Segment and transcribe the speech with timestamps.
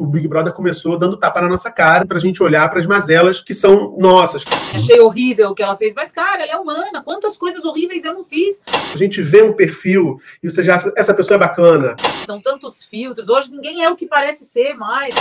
[0.00, 2.86] o Big Brother começou dando tapa na nossa cara para a gente olhar para as
[2.86, 4.44] mazelas que são nossas.
[4.72, 7.02] Achei horrível o que ela fez, mas, cara, ela é humana.
[7.02, 8.62] Quantas coisas horríveis eu não fiz?
[8.94, 11.96] A gente vê um perfil e você já acha, essa pessoa é bacana.
[12.24, 13.28] São tantos filtros.
[13.28, 15.12] Hoje ninguém é o que parece ser mais.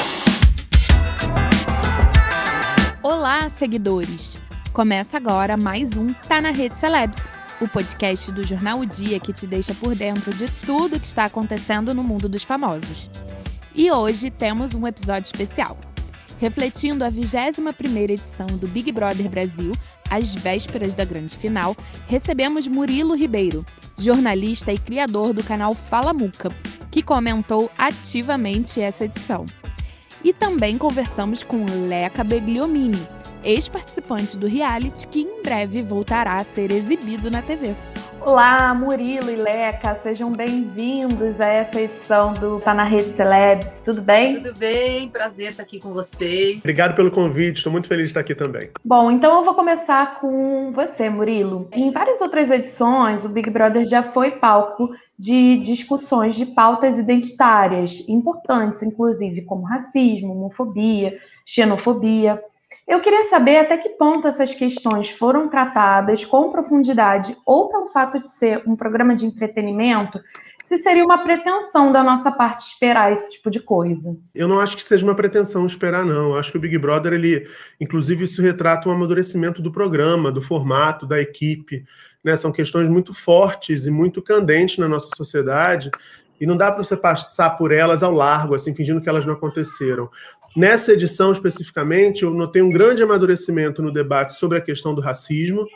[3.01, 4.37] Olá, seguidores.
[4.73, 7.17] Começa agora mais um Tá na Rede Celebs,
[7.59, 11.25] o podcast do jornal O Dia que te deixa por dentro de tudo que está
[11.25, 13.09] acontecendo no mundo dos famosos.
[13.77, 15.77] E hoje temos um episódio especial.
[16.39, 19.71] Refletindo a 21ª edição do Big Brother Brasil,
[20.09, 21.77] às vésperas da grande final,
[22.07, 23.63] recebemos Murilo Ribeiro,
[23.95, 26.49] jornalista e criador do canal Fala Muca,
[26.89, 29.45] que comentou ativamente essa edição.
[30.23, 33.07] E também conversamos com Leca Begliomini,
[33.43, 37.75] ex-participante do reality que em breve voltará a ser exibido na TV.
[38.27, 43.81] Olá, Murilo e Leca, sejam bem-vindos a essa edição do Tá na Rede Celebs.
[43.81, 44.41] Tudo bem?
[44.41, 46.57] Tudo bem, prazer estar aqui com vocês.
[46.57, 48.69] Obrigado pelo convite, estou muito feliz de estar aqui também.
[48.83, 51.69] Bom, então eu vou começar com você, Murilo.
[51.71, 58.03] Em várias outras edições, o Big Brother já foi palco de discussões de pautas identitárias,
[58.09, 62.43] importantes, inclusive, como racismo, homofobia, xenofobia.
[62.87, 68.23] Eu queria saber até que ponto essas questões foram tratadas com profundidade ou pelo fato
[68.23, 70.21] de ser um programa de entretenimento,
[70.63, 74.17] se seria uma pretensão da nossa parte esperar esse tipo de coisa.
[74.33, 76.29] Eu não acho que seja uma pretensão esperar, não.
[76.29, 77.45] Eu acho que o Big Brother, ele,
[77.79, 81.83] inclusive, isso retrata um amadurecimento do programa, do formato, da equipe.
[82.23, 82.37] Né?
[82.37, 85.91] São questões muito fortes e muito candentes na nossa sociedade
[86.39, 89.33] e não dá para você passar por elas ao largo, assim, fingindo que elas não
[89.33, 90.09] aconteceram.
[90.57, 95.67] Nessa edição especificamente, eu notei um grande amadurecimento no debate sobre a questão do racismo,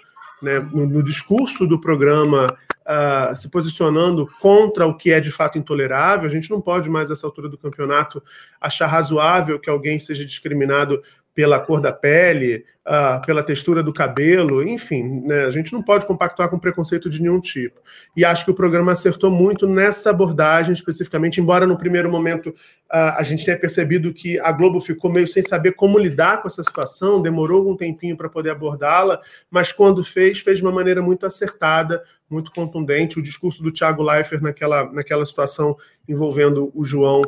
[0.42, 5.60] né, no, no, discurso do programa uh, se posicionando contra o que é de fato
[5.60, 6.26] intolerável.
[6.26, 8.24] A gente não pode mais, nessa altura do campeonato,
[8.60, 11.00] achar razoável que alguém seja discriminado
[11.34, 16.06] pela cor da pele, uh, pela textura do cabelo, enfim, né, a gente não pode
[16.06, 17.80] compactuar com preconceito de nenhum tipo.
[18.16, 23.16] E acho que o programa acertou muito nessa abordagem especificamente, embora no primeiro momento uh,
[23.18, 26.64] a gente tenha percebido que a Globo ficou meio sem saber como lidar com essa
[26.64, 31.26] situação, demorou algum tempinho para poder abordá-la, mas quando fez, fez de uma maneira muito
[31.26, 33.20] acertada, muito contundente.
[33.20, 35.76] O discurso do Thiago Leifert naquela, naquela situação
[36.08, 37.22] envolvendo o João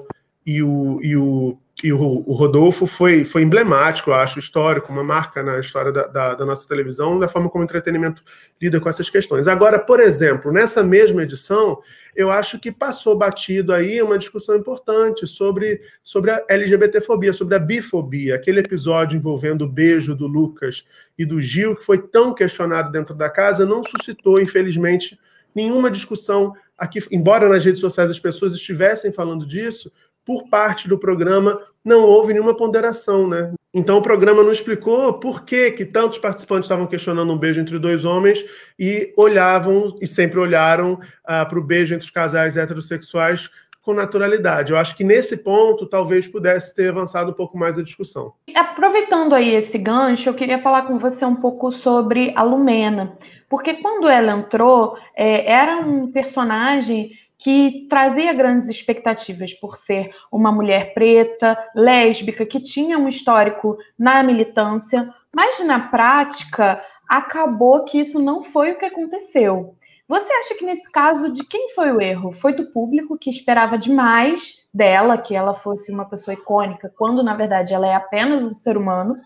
[0.46, 5.04] e o, e o e o, o, Rodolfo foi, foi emblemático, eu acho, histórico, uma
[5.04, 8.24] marca na história da, da, da, nossa televisão, da forma como o entretenimento
[8.62, 9.48] lida com essas questões.
[9.48, 11.82] Agora, por exemplo, nessa mesma edição,
[12.16, 17.60] eu acho que passou batido aí uma discussão importante sobre, sobre a LGBTfobia, sobre a
[17.60, 20.86] bifobia, aquele episódio envolvendo o beijo do Lucas
[21.18, 25.20] e do Gil, que foi tão questionado dentro da casa, não suscitou, infelizmente,
[25.56, 29.92] nenhuma discussão aqui, embora nas redes sociais as pessoas estivessem falando disso,
[30.26, 33.54] por parte do programa não houve nenhuma ponderação, né?
[33.74, 37.78] Então o programa não explicou por que, que tantos participantes estavam questionando um beijo entre
[37.80, 38.44] dois homens
[38.80, 43.50] e olhavam e sempre olharam ah, para o beijo entre os casais heterossexuais
[43.84, 44.72] com naturalidade.
[44.72, 48.34] Eu acho que nesse ponto talvez pudesse ter avançado um pouco mais a discussão.
[48.56, 53.18] Aproveitando aí esse gancho, eu queria falar com você um pouco sobre a Lumena,
[53.50, 57.12] porque quando ela entrou, é, era um personagem
[57.44, 64.24] que trazia grandes expectativas por ser uma mulher preta, lésbica, que tinha um histórico na
[64.24, 69.76] militância, mas na prática acabou que isso não foi o que aconteceu.
[70.08, 72.32] Você acha que nesse caso de quem foi o erro?
[72.32, 77.36] Foi do público que esperava demais dela, que ela fosse uma pessoa icônica, quando na
[77.36, 79.18] verdade ela é apenas um ser humano?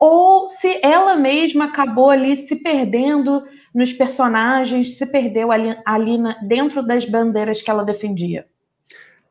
[0.00, 3.44] Ou se ela mesma acabou ali se perdendo
[3.74, 8.46] nos personagens, se perdeu ali, ali na, dentro das bandeiras que ela defendia?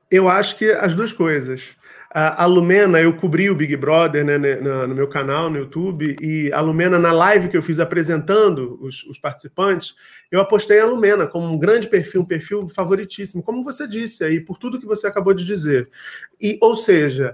[0.10, 1.76] Eu acho que as duas coisas.
[2.14, 6.60] A, Lumena, eu cobri o Big Brother né, no, meu canal no YouTube, e a
[6.60, 9.96] Lumena, na live que eu fiz apresentando os, os, participantes,
[10.30, 14.42] eu apostei a Lumena como um grande perfil, um perfil favoritíssimo, como você disse aí,
[14.42, 15.90] por tudo que você acabou de dizer.
[16.42, 17.34] E, ou seja,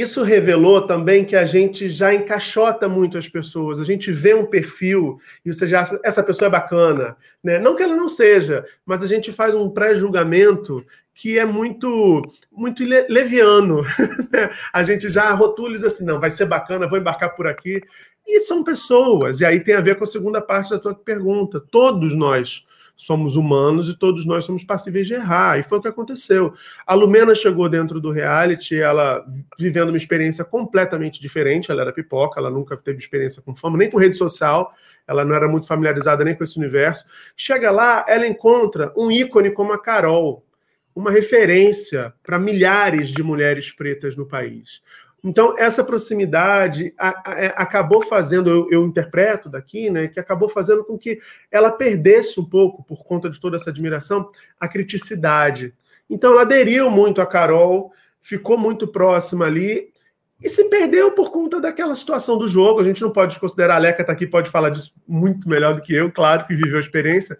[0.00, 3.80] isso revelou também que a gente já encaixota muito as pessoas.
[3.80, 7.16] A gente vê um perfil e você já essa pessoa é bacana.
[7.42, 7.58] Né?
[7.58, 10.84] Não que ela não seja, mas a gente faz um pré-julgamento
[11.14, 12.22] que é muito
[12.52, 13.84] muito leviano.
[14.30, 14.50] Né?
[14.74, 17.80] a gente já rotula assim, não, vai ser bacana, vou embarcar por aqui.
[18.26, 19.40] E são pessoas.
[19.40, 21.58] E aí tem a ver com a segunda parte da tua pergunta.
[21.58, 22.62] Todos nós
[22.98, 25.56] somos humanos e todos nós somos passíveis de errar.
[25.56, 26.52] E foi o que aconteceu.
[26.84, 29.24] A Lumena chegou dentro do reality, ela
[29.56, 31.70] vivendo uma experiência completamente diferente.
[31.70, 34.72] Ela era pipoca, ela nunca teve experiência com fama, nem com rede social.
[35.06, 37.06] Ela não era muito familiarizada nem com esse universo.
[37.36, 40.44] Chega lá, ela encontra um ícone como a Carol,
[40.92, 44.82] uma referência para milhares de mulheres pretas no país.
[45.22, 50.48] Então, essa proximidade a, a, é, acabou fazendo, eu, eu, interpreto daqui, né, que acabou
[50.48, 51.20] fazendo com que
[51.50, 54.30] ela perdesse um pouco, por conta de toda essa admiração,
[54.60, 55.74] a criticidade.
[56.08, 57.92] Então, ela aderiu muito a Carol,
[58.22, 59.92] ficou muito próxima ali,
[60.40, 62.80] e se perdeu por conta daquela situação do jogo.
[62.80, 65.82] A gente não pode considerar, a Leca está aqui, pode falar disso muito melhor do
[65.82, 67.36] que eu, claro, que viveu a experiência,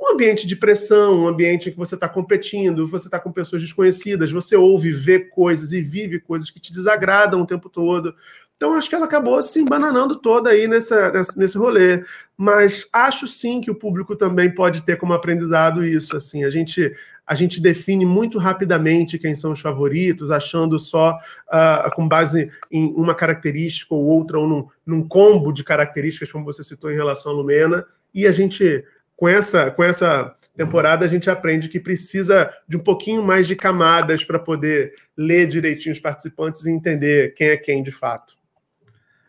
[0.00, 3.62] um ambiente de pressão, um ambiente em que você está competindo, você está com pessoas
[3.62, 8.14] desconhecidas, você ouve, vê coisas e vive coisas que te desagradam o tempo todo.
[8.56, 12.02] Então, acho que ela acabou se embananando toda aí nessa, nesse rolê.
[12.36, 16.16] Mas acho sim que o público também pode ter como aprendizado isso.
[16.16, 16.94] Assim, a gente,
[17.26, 22.86] a gente define muito rapidamente quem são os favoritos, achando só uh, com base em
[22.94, 27.32] uma característica ou outra, ou num, num combo de características, como você citou em relação
[27.32, 27.84] a Lumena,
[28.14, 28.82] e a gente
[29.16, 33.56] com essa, com essa temporada a gente aprende que precisa de um pouquinho mais de
[33.56, 38.34] camadas para poder ler direitinho os participantes e entender quem é quem de fato.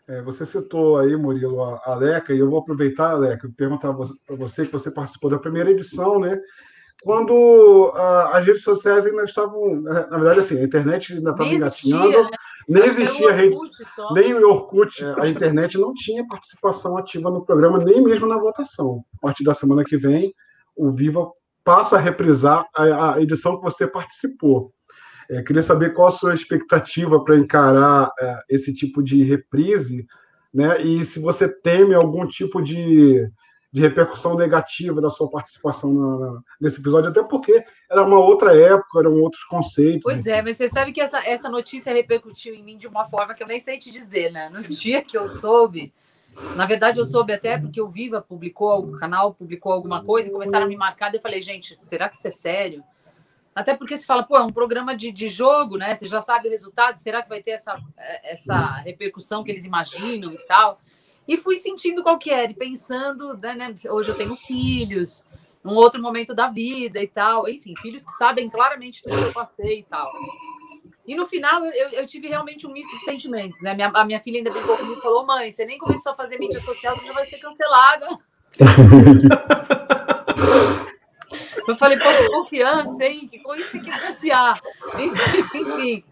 [0.06, 3.92] É, você citou aí, Murilo, a, a Leca, e eu vou aproveitar, Leca, e perguntar
[3.92, 6.32] para você que você participou da primeira edição, né?
[7.02, 12.22] Quando uh, as redes sociais ainda estavam, na verdade, assim, a internet ainda estava engatinhando,
[12.22, 12.30] né?
[12.68, 13.56] Nem existia rede,
[14.12, 18.38] nem o Orkut, é, a internet não tinha participação ativa no programa, nem mesmo na
[18.38, 19.02] votação.
[19.16, 20.34] A partir da semana que vem,
[20.76, 21.30] o Viva
[21.64, 24.72] passa a reprisar a, a edição que você participou.
[25.30, 30.06] É, queria saber qual a sua expectativa para encarar é, esse tipo de reprise,
[30.52, 30.80] né?
[30.82, 33.30] E se você teme algum tipo de
[33.70, 39.00] de repercussão negativa da sua participação na, nesse episódio, até porque era uma outra época,
[39.00, 40.02] eram outros conceitos.
[40.02, 43.34] Pois é, mas você sabe que essa, essa notícia repercutiu em mim de uma forma
[43.34, 44.48] que eu nem sei te dizer, né?
[44.48, 45.92] No dia que eu soube,
[46.56, 50.32] na verdade eu soube até porque o Viva publicou, o canal publicou alguma coisa e
[50.32, 52.82] começaram a me marcar, e eu falei, gente, será que isso é sério?
[53.54, 55.94] Até porque se fala, pô, é um programa de, de jogo, né?
[55.94, 57.76] Você já sabe o resultado, será que vai ter essa,
[58.22, 60.80] essa repercussão que eles imaginam e tal?
[61.28, 65.22] E fui sentindo qual que era, e pensando, né, né, hoje eu tenho filhos,
[65.62, 69.32] um outro momento da vida e tal, enfim, filhos que sabem claramente tudo que eu
[69.34, 70.10] passei e tal.
[71.06, 73.74] E no final eu, eu tive realmente um misto de sentimentos, né?
[73.74, 76.38] Minha, a minha filha ainda brincou comigo e falou: mãe, você nem começou a fazer
[76.38, 78.06] mídia social, você já vai ser cancelada.
[81.66, 83.26] eu falei, pô, confiança, hein?
[83.26, 84.60] Que coisa você quer confiar.
[85.54, 86.04] Enfim.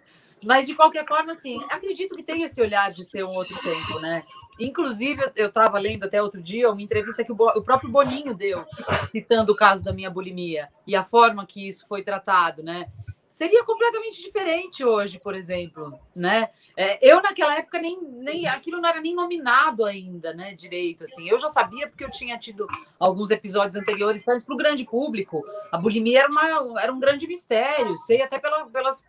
[0.45, 3.99] Mas de qualquer forma, assim, acredito que tem esse olhar de ser um outro tempo,
[4.01, 4.23] né?
[4.59, 8.65] Inclusive, eu estava lendo até outro dia uma entrevista que o, o, próprio Boninho deu,
[9.07, 12.87] citando o caso da minha bulimia e a forma que isso foi tratado, né?
[13.37, 16.49] Seria completamente diferente hoje, por exemplo, né?
[16.75, 20.55] É, eu naquela época nem, nem aquilo não era nem nominado ainda, né?
[20.55, 21.29] Direito, assim.
[21.29, 22.67] Eu já sabia porque eu tinha tido
[22.99, 27.27] alguns episódios anteriores, mas para o grande público, a bulimia era, uma, era um grande
[27.27, 27.95] mistério.
[27.99, 29.05] Sei até pela, pelas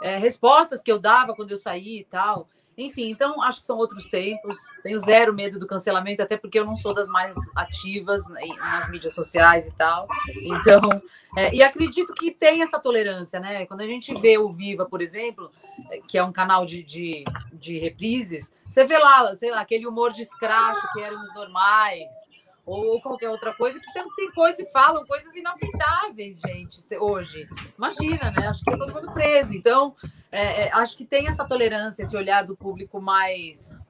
[0.00, 2.48] é, respostas que eu dava quando eu saí e tal.
[2.76, 4.58] Enfim, então acho que são outros tempos.
[4.82, 9.14] Tenho zero medo do cancelamento, até porque eu não sou das mais ativas nas mídias
[9.14, 10.08] sociais e tal.
[10.42, 11.02] Então,
[11.36, 13.64] é, e acredito que tem essa tolerância, né?
[13.66, 15.50] Quando a gente vê o Viva, por exemplo,
[15.90, 19.86] é, que é um canal de, de, de reprises, você vê lá, sei lá, aquele
[19.86, 22.34] humor de escracho que eram os normais
[22.66, 27.46] ou qualquer outra coisa, que tem, tem coisas que falam coisas inaceitáveis, gente, hoje.
[27.76, 28.46] Imagina, né?
[28.48, 29.54] Acho que é todo mundo preso.
[29.54, 29.94] Então,
[30.34, 33.86] é, é, acho que tem essa tolerância, esse olhar do público mais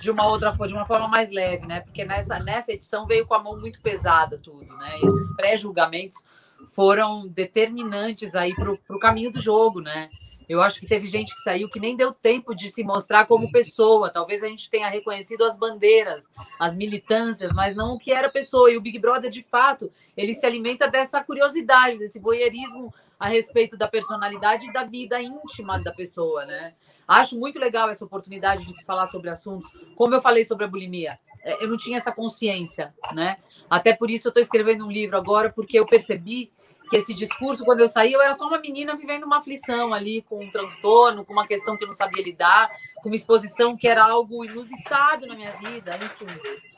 [0.00, 1.80] de uma outra forma, de uma forma mais leve, né?
[1.80, 4.98] Porque nessa, nessa edição veio com a mão muito pesada tudo, né?
[5.02, 6.26] Esses pré-julgamentos
[6.68, 10.10] foram determinantes aí para o caminho do jogo, né?
[10.48, 13.50] Eu acho que teve gente que saiu que nem deu tempo de se mostrar como
[13.50, 14.10] pessoa.
[14.10, 18.70] Talvez a gente tenha reconhecido as bandeiras, as militâncias, mas não o que era pessoa.
[18.70, 23.76] E o Big Brother, de fato, ele se alimenta dessa curiosidade, desse voyeurismo a respeito
[23.76, 26.74] da personalidade e da vida íntima da pessoa, né?
[27.06, 30.68] Acho muito legal essa oportunidade de se falar sobre assuntos, como eu falei sobre a
[30.68, 31.16] bulimia.
[31.42, 33.36] É, eu não tinha essa consciência, né?
[33.68, 36.50] Até por isso eu estou escrevendo um livro agora, porque eu percebi
[36.88, 40.22] que esse discurso, quando eu saí, eu era só uma menina vivendo uma aflição ali,
[40.22, 42.70] com um transtorno, com uma questão que eu não sabia lidar,
[43.02, 46.26] com uma exposição que era algo inusitado na minha vida, enfim.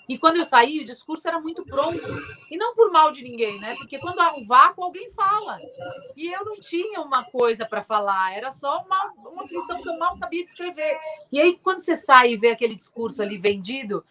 [0.09, 2.01] E quando eu saí, o discurso era muito pronto.
[2.51, 3.75] E não por mal de ninguém, né?
[3.77, 5.59] Porque quando há um vácuo, alguém fala.
[6.17, 9.99] E eu não tinha uma coisa para falar, era só uma, uma aflição que eu
[9.99, 10.99] mal sabia descrever.
[11.33, 14.05] E aí, quando você sai e vê aquele discurso ali vendido,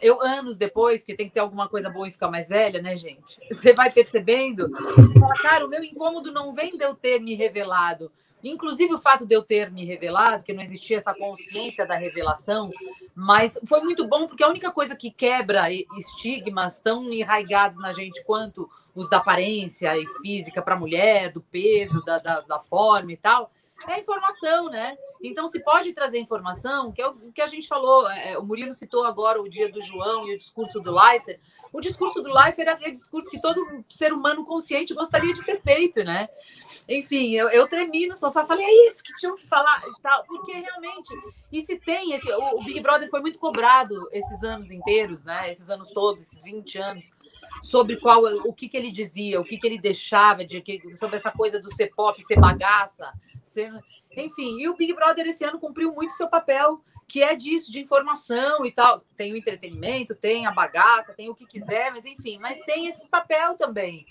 [0.00, 2.96] eu, anos depois, porque tem que ter alguma coisa boa e ficar mais velha, né,
[2.96, 3.38] gente?
[3.50, 7.34] Você vai percebendo, você fala, cara, o meu incômodo não vem de eu ter me
[7.34, 8.10] revelado.
[8.42, 12.70] Inclusive o fato de eu ter me revelado, que não existia essa consciência da revelação,
[13.14, 18.24] mas foi muito bom porque a única coisa que quebra estigmas tão enraigados na gente
[18.24, 23.12] quanto os da aparência e física para a mulher, do peso, da, da, da forma
[23.12, 23.50] e tal,
[23.88, 24.96] é informação, né?
[25.22, 28.74] Então, se pode trazer informação, que é o que a gente falou, é, o Murilo
[28.74, 31.40] citou agora o dia do João e o discurso do Leifert.
[31.72, 35.56] O discurso do Leifert é aquele discurso que todo ser humano consciente gostaria de ter
[35.56, 36.28] feito, né?
[36.88, 40.24] Enfim, eu, eu tremi no sofá, falei, é isso que tinham que falar e tal,
[40.24, 41.08] porque realmente,
[41.50, 42.30] e se tem esse.
[42.30, 45.48] O, o Big Brother foi muito cobrado esses anos inteiros, né?
[45.50, 47.10] Esses anos todos, esses 20 anos
[47.62, 50.62] sobre qual o que, que ele dizia, o que, que ele deixava de
[50.96, 53.12] sobre essa coisa do ser pop, ser bagaça,
[53.42, 53.72] ser,
[54.16, 54.58] enfim.
[54.58, 58.64] E o Big Brother esse ano cumpriu muito seu papel, que é disso, de informação
[58.64, 59.04] e tal.
[59.14, 63.10] Tem o entretenimento, tem a bagaça, tem o que quiser, mas enfim, mas tem esse
[63.10, 64.06] papel também.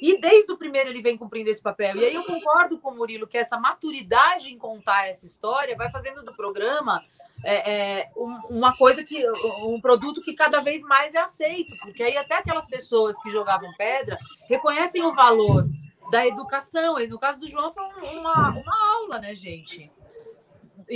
[0.00, 1.96] E desde o primeiro ele vem cumprindo esse papel.
[1.96, 5.90] E aí eu concordo com o Murilo que essa maturidade em contar essa história vai
[5.90, 7.04] fazendo do programa
[7.42, 9.20] é, é, uma coisa que
[9.64, 13.72] um produto que cada vez mais é aceito, porque aí até aquelas pessoas que jogavam
[13.76, 14.16] pedra
[14.48, 15.68] reconhecem o valor
[16.08, 17.00] da educação.
[17.00, 17.84] E no caso do João foi
[18.16, 19.90] uma, uma aula, né, gente?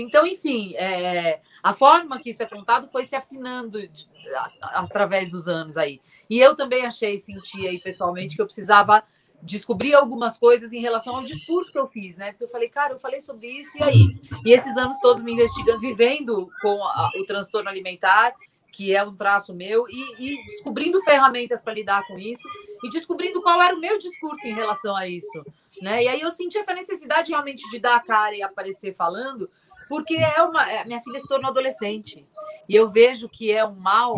[0.01, 5.31] Então, enfim, é, a forma que isso é contado foi se afinando de, a, através
[5.31, 6.01] dos anos aí.
[6.29, 9.03] E eu também achei, senti aí pessoalmente que eu precisava
[9.43, 12.33] descobri algumas coisas em relação ao discurso que eu fiz, né?
[12.33, 14.21] Porque eu falei, cara, eu falei sobre isso e aí?
[14.45, 18.35] E esses anos todos me investigando, vivendo com a, o transtorno alimentar,
[18.73, 22.49] que é um traço meu, e, e descobrindo ferramentas para lidar com isso,
[22.83, 25.45] e descobrindo qual era o meu discurso em relação a isso.
[25.81, 26.05] Né?
[26.05, 29.49] E aí eu senti essa necessidade realmente de dar a cara e aparecer falando,
[29.89, 32.27] porque é uma, é, minha filha se tornou adolescente.
[32.69, 34.17] E eu vejo que é um mal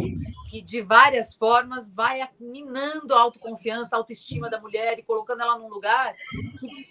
[0.51, 5.57] que, de várias formas, vai minando a autoconfiança, a autoestima da mulher e colocando ela
[5.57, 6.17] num lugar
[6.59, 6.89] que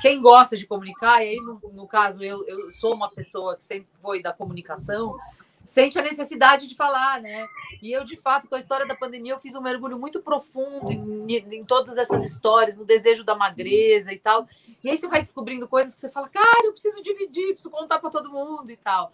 [0.00, 3.64] quem gosta de comunicar, e aí, no, no caso, eu, eu sou uma pessoa que
[3.64, 5.16] sempre foi da comunicação,
[5.64, 7.46] sente a necessidade de falar, né?
[7.82, 10.90] E eu, de fato, com a história da pandemia, eu fiz um mergulho muito profundo
[10.92, 14.46] em, em, todas essas histórias, no desejo da magreza e tal.
[14.82, 17.98] E aí você vai descobrindo coisas que você fala, cara, eu preciso dividir, preciso contar
[17.98, 19.12] para todo mundo e tal.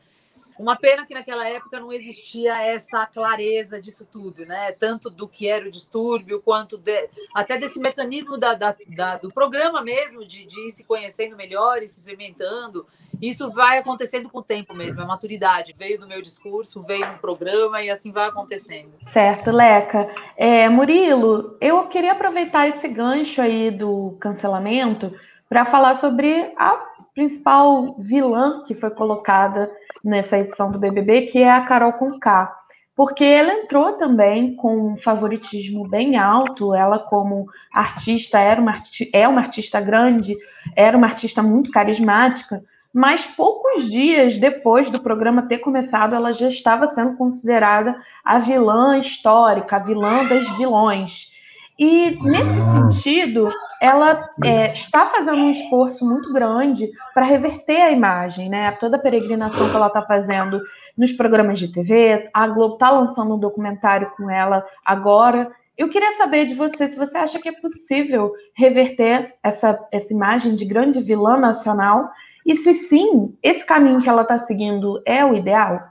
[0.60, 4.72] Uma pena que naquela época não existia essa clareza disso tudo, né?
[4.72, 9.32] Tanto do que era o distúrbio, quanto de, até desse mecanismo da, da, da, do
[9.32, 12.86] programa mesmo, de, de ir se conhecendo melhor e se experimentando.
[13.22, 15.74] Isso vai acontecendo com o tempo mesmo, a maturidade.
[15.78, 18.92] Veio do meu discurso, veio no programa e assim vai acontecendo.
[19.06, 20.10] Certo, Leca.
[20.36, 25.10] É, Murilo, eu queria aproveitar esse gancho aí do cancelamento
[25.48, 29.70] para falar sobre a principal vilã que foi colocada
[30.02, 32.54] nessa edição do BBB, que é a Carol Conká,
[32.94, 39.26] porque ela entrou também com um favoritismo bem alto, ela como artista era uma, é
[39.26, 40.36] uma artista grande,
[40.76, 42.62] era uma artista muito carismática,
[42.92, 48.98] mas poucos dias depois do programa ter começado, ela já estava sendo considerada a vilã
[48.98, 51.30] histórica, a vilã das vilões.
[51.78, 52.90] E nesse ah.
[52.90, 53.48] sentido,
[53.80, 58.70] ela é, está fazendo um esforço muito grande para reverter a imagem, né?
[58.72, 60.60] Toda a peregrinação que ela está fazendo
[60.96, 65.50] nos programas de TV, a Globo está lançando um documentário com ela agora.
[65.78, 70.54] Eu queria saber de você se você acha que é possível reverter essa, essa imagem
[70.54, 72.10] de grande vilã nacional
[72.44, 75.88] e se sim, esse caminho que ela está seguindo é o ideal?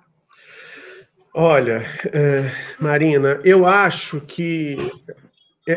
[1.34, 4.91] Olha, é, Marina, eu acho que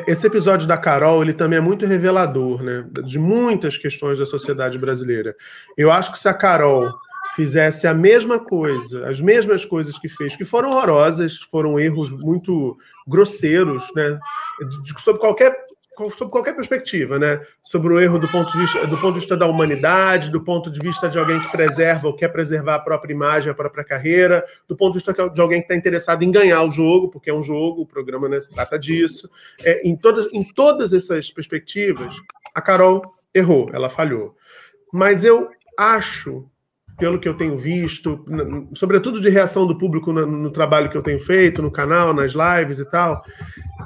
[0.07, 2.85] esse episódio da Carol, ele também é muito revelador, né?
[3.05, 5.37] De muitas questões da sociedade brasileira.
[5.77, 6.91] Eu acho que se a Carol
[7.35, 12.77] fizesse a mesma coisa, as mesmas coisas que fez, que foram horrorosas, foram erros muito
[13.07, 14.19] grosseiros, né?
[14.83, 15.55] De, sobre qualquer
[16.17, 17.41] sob qualquer perspectiva, né?
[17.63, 20.71] Sobre o erro do ponto, de vista, do ponto de vista da humanidade, do ponto
[20.71, 24.45] de vista de alguém que preserva ou quer preservar a própria imagem, a própria carreira,
[24.67, 27.35] do ponto de vista de alguém que está interessado em ganhar o jogo, porque é
[27.35, 29.31] um jogo, o programa né, se trata disso.
[29.61, 32.17] É, em, todas, em todas essas perspectivas,
[32.55, 33.03] a Carol
[33.35, 34.35] errou, ela falhou.
[34.93, 36.47] Mas eu acho
[36.99, 38.25] pelo que eu tenho visto,
[38.75, 42.33] sobretudo de reação do público no, no, trabalho que eu tenho feito, no canal, nas
[42.33, 43.25] lives e tal.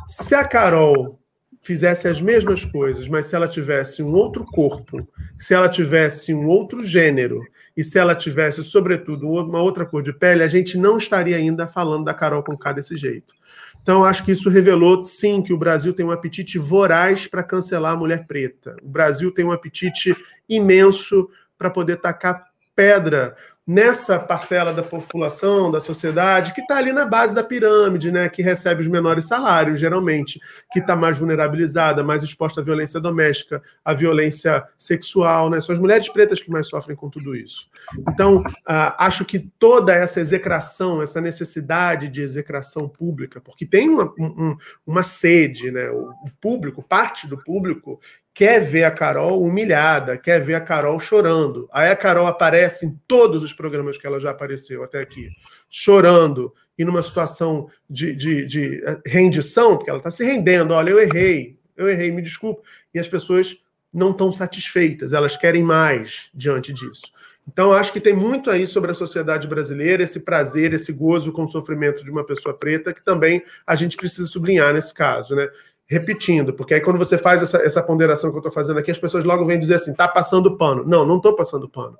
[0.07, 1.19] Se a Carol
[1.67, 5.07] fizesse as mesmas coisas, mas se ela tivesse um outro corpo,
[5.37, 7.43] se ela tivesse um outro gênero
[7.77, 11.67] e se ela tivesse, sobretudo, uma outra cor de pele, a gente não estaria ainda
[11.67, 13.35] falando da Carol com K desse jeito.
[13.83, 17.93] Então, acho que isso revelou, sim, que o Brasil tem um apetite voraz para cancelar
[17.93, 18.77] a mulher preta.
[18.83, 20.17] O Brasil tem um apetite
[20.49, 22.47] imenso para poder tacar
[22.77, 28.29] pedra nessa parcela da população, da sociedade, que está ali na base da pirâmide, né,
[28.29, 33.61] que recebe os menores salários, geralmente, que está mais vulnerabilizada, mais exposta à violência doméstica,
[33.85, 37.69] à violência sexual, né, são as mulheres pretas que mais sofrem com tudo isso.
[38.09, 44.15] Então, uh, acho que toda essa execração, essa necessidade de execração pública, porque tem uma,
[44.17, 44.57] um,
[44.87, 48.01] uma sede, né, o público, parte do público,
[48.37, 51.67] quer ver a Carol humilhada, quer ver a Carol chorando.
[51.73, 55.31] Aí a Carol aparece em todos os programas que ela já apareceu até aqui,
[55.71, 60.75] chorando e numa situação de, de, de eh, rendição, porque ela está se rendendo.
[60.75, 62.61] Olha, eu errei, eu errei, me desculpa.
[62.93, 63.57] E as pessoas
[63.91, 67.11] não estão satisfeitas, elas querem mais diante disso.
[67.49, 71.45] Então, acho que tem muito aí sobre a sociedade brasileira, esse prazer, esse gozo com
[71.45, 75.49] o sofrimento de uma pessoa preta, que também a gente precisa sublinhar nesse caso, né?
[75.87, 78.99] Repetindo, porque aí quando você faz essa, essa ponderação que eu estou fazendo aqui, as
[78.99, 80.85] pessoas logo vêm dizer assim, tá passando pano.
[80.85, 81.97] Não, não estou passando pano.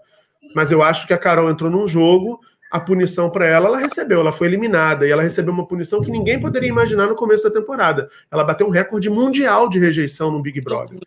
[0.55, 2.41] Mas eu acho que a Carol entrou num jogo,
[2.71, 6.11] a punição para ela, ela recebeu, ela foi eliminada, e ela recebeu uma punição que
[6.11, 8.09] ninguém poderia imaginar no começo da temporada.
[8.31, 10.99] Ela bateu um recorde mundial de rejeição no Big Brother.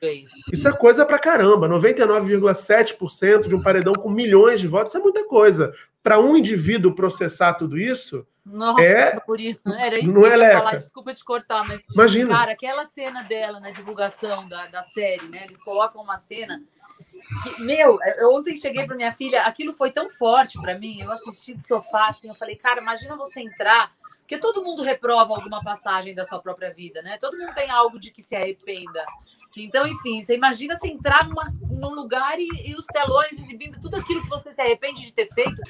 [0.52, 5.04] Isso é coisa pra caramba, 99,7% de um paredão com milhões de votos, isso é
[5.04, 5.74] muita coisa.
[6.02, 9.18] Para um indivíduo processar tudo isso, nossa, é...
[9.80, 12.36] era isso não que eu ia falar, desculpa te cortar, mas Imagina.
[12.36, 15.46] cara, aquela cena dela na divulgação da, da série, né?
[15.46, 16.62] Eles colocam uma cena
[17.44, 21.12] que, meu, eu ontem cheguei para minha filha, aquilo foi tão forte para mim, eu
[21.12, 25.64] assisti de sofá assim, eu falei, cara, imagina você entrar, porque todo mundo reprova alguma
[25.64, 27.18] passagem da sua própria vida, né?
[27.20, 29.04] Todo mundo tem algo de que se arrependa.
[29.58, 33.96] Então, enfim, você imagina você entrar numa, num lugar e, e, os telões exibindo tudo
[33.96, 35.62] aquilo que você se arrepende de ter feito.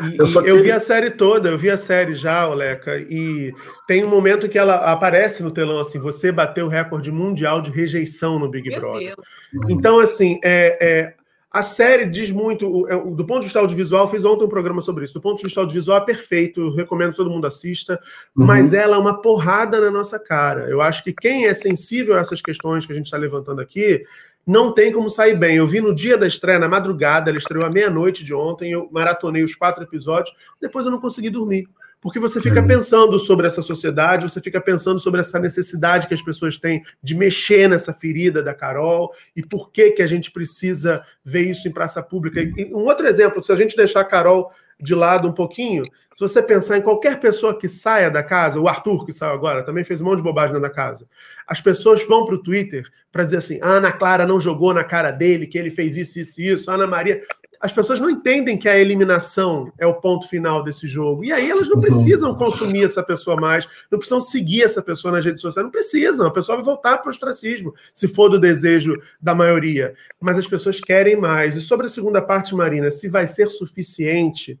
[0.00, 0.48] E, eu, queria...
[0.48, 3.52] eu, vi a série toda, eu vi a série já, Oleca, e
[3.86, 7.70] tem um momento que ela aparece no telão assim: você bateu o recorde mundial de
[7.70, 9.14] rejeição no Big Meu Brother.
[9.14, 9.66] Deus.
[9.70, 11.14] Então, assim, é, é
[11.54, 15.04] a série diz muito, é, do ponto de vista audiovisual, fiz ontem um programa sobre
[15.04, 15.14] isso.
[15.14, 18.00] Do ponto de vista audiovisual, é perfeito, recomendo que todo mundo assista,
[18.36, 18.44] uhum.
[18.44, 20.68] mas ela é uma porrada na nossa cara.
[20.68, 24.04] Eu acho que quem é sensível a essas questões que a gente está levantando aqui,
[24.46, 25.56] não tem como sair bem.
[25.56, 28.88] Eu vi no dia da estreia, na madrugada, ela estreou à meia-noite de ontem, eu
[28.92, 31.68] maratonei os quatro episódios, depois eu não consegui dormir
[32.04, 32.66] porque você fica uhum.
[32.66, 37.14] pensando sobre essa sociedade, você fica pensando sobre essa necessidade que as pessoas têm de
[37.14, 41.72] mexer nessa ferida da Carol e por que que a gente precisa ver isso em
[41.72, 42.42] praça pública.
[42.42, 46.20] E um outro exemplo, se a gente deixar a Carol de lado um pouquinho, se
[46.20, 49.82] você pensar em qualquer pessoa que saia da casa, o Arthur que saiu agora, também
[49.82, 51.06] fez um monte de bobagem na casa.
[51.46, 54.84] As pessoas vão para o Twitter para dizer assim: a Ana Clara não jogou na
[54.84, 56.70] cara dele, que ele fez isso, isso, isso.
[56.70, 57.20] A Ana Maria
[57.64, 61.24] as pessoas não entendem que a eliminação é o ponto final desse jogo.
[61.24, 61.80] E aí elas não uhum.
[61.80, 66.26] precisam consumir essa pessoa mais, não precisam seguir essa pessoa nas redes sociais, não precisam.
[66.26, 69.94] A pessoa vai voltar para o ostracismo, se for do desejo da maioria.
[70.20, 71.56] Mas as pessoas querem mais.
[71.56, 74.60] E sobre a segunda parte, Marina, se vai ser suficiente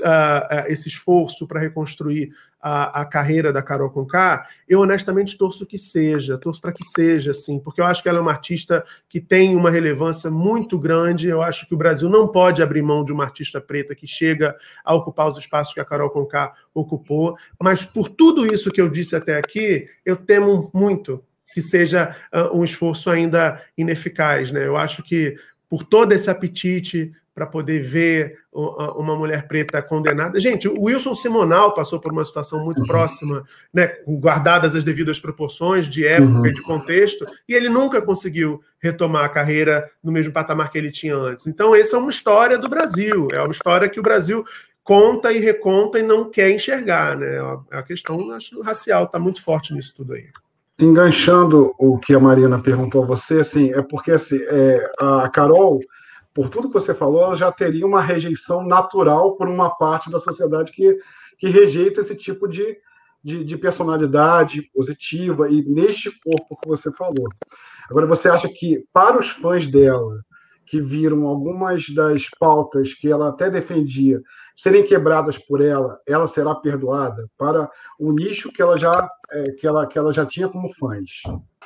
[0.00, 5.78] uh, esse esforço para reconstruir a, a, carreira da Carol Conká, eu honestamente torço que
[5.78, 9.20] seja, torço para que seja, sim, porque eu acho que ela é uma artista que
[9.20, 11.28] tem uma relevância muito grande.
[11.28, 14.54] Eu acho que o Brasil não pode abrir mão de uma artista preta que chega
[14.84, 17.36] a ocupar os espaços que a Carol Conká ocupou.
[17.60, 22.56] Mas por tudo isso que eu disse até aqui, eu temo muito que seja uh,
[22.56, 24.52] um esforço ainda ineficaz.
[24.52, 24.66] Né?
[24.66, 25.36] Eu acho que
[25.68, 30.38] por todo esse apetite para poder ver uma mulher preta condenada.
[30.38, 32.86] Gente, o Wilson Simonal passou por uma situação muito uhum.
[32.86, 36.46] próxima, né, guardadas as devidas proporções de época uhum.
[36.46, 40.90] e de contexto, e ele nunca conseguiu retomar a carreira no mesmo patamar que ele
[40.90, 41.46] tinha antes.
[41.46, 44.44] Então, essa é uma história do Brasil, é uma história que o Brasil
[44.84, 47.38] conta e reconta e não quer enxergar, né?
[47.70, 50.26] A questão acho, racial está muito forte nisso tudo aí
[50.78, 55.78] enganchando o que a Marina perguntou a você, assim, é porque assim, é, a Carol
[56.34, 60.18] por tudo que você falou, ela já teria uma rejeição natural por uma parte da
[60.18, 60.96] sociedade que,
[61.38, 62.78] que rejeita esse tipo de,
[63.22, 67.28] de, de personalidade positiva e neste corpo que você falou.
[67.90, 70.20] Agora, você acha que, para os fãs dela,
[70.66, 74.20] que viram algumas das pautas que ela até defendia
[74.56, 79.66] serem quebradas por ela, ela será perdoada para o nicho que ela já, é, que
[79.66, 81.22] ela, que ela já tinha como fãs?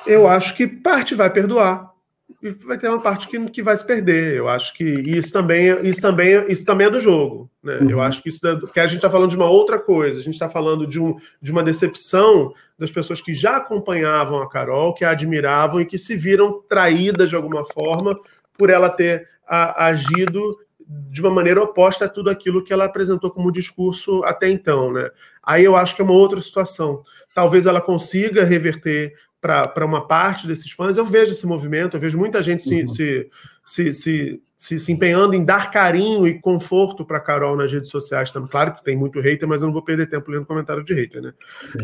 [0.07, 1.94] Eu acho que parte vai perdoar
[2.41, 4.35] e vai ter uma parte que, que vai se perder.
[4.35, 7.49] Eu acho que isso também, isso também, isso também é do jogo.
[7.63, 7.77] Né?
[7.79, 7.89] Uhum.
[7.89, 8.39] Eu acho que isso
[8.71, 10.19] que a gente está falando de uma outra coisa.
[10.19, 14.49] A gente está falando de, um, de uma decepção das pessoas que já acompanhavam a
[14.49, 18.19] Carol, que a admiravam e que se viram traídas de alguma forma
[18.57, 20.57] por ela ter a, agido
[20.87, 25.09] de uma maneira oposta a tudo aquilo que ela apresentou como discurso até então, né?
[25.41, 27.01] Aí eu acho que é uma outra situação.
[27.33, 29.13] Talvez ela consiga reverter
[29.45, 30.97] para uma parte desses fãs.
[30.97, 32.87] Eu vejo esse movimento, eu vejo muita gente se, uhum.
[32.87, 33.29] se,
[33.63, 38.31] se, se, se, se, empenhando em dar carinho e conforto para Carol nas redes sociais
[38.31, 38.49] também.
[38.49, 41.21] Claro que tem muito hater, mas eu não vou perder tempo lendo comentário de hater,
[41.21, 41.33] né?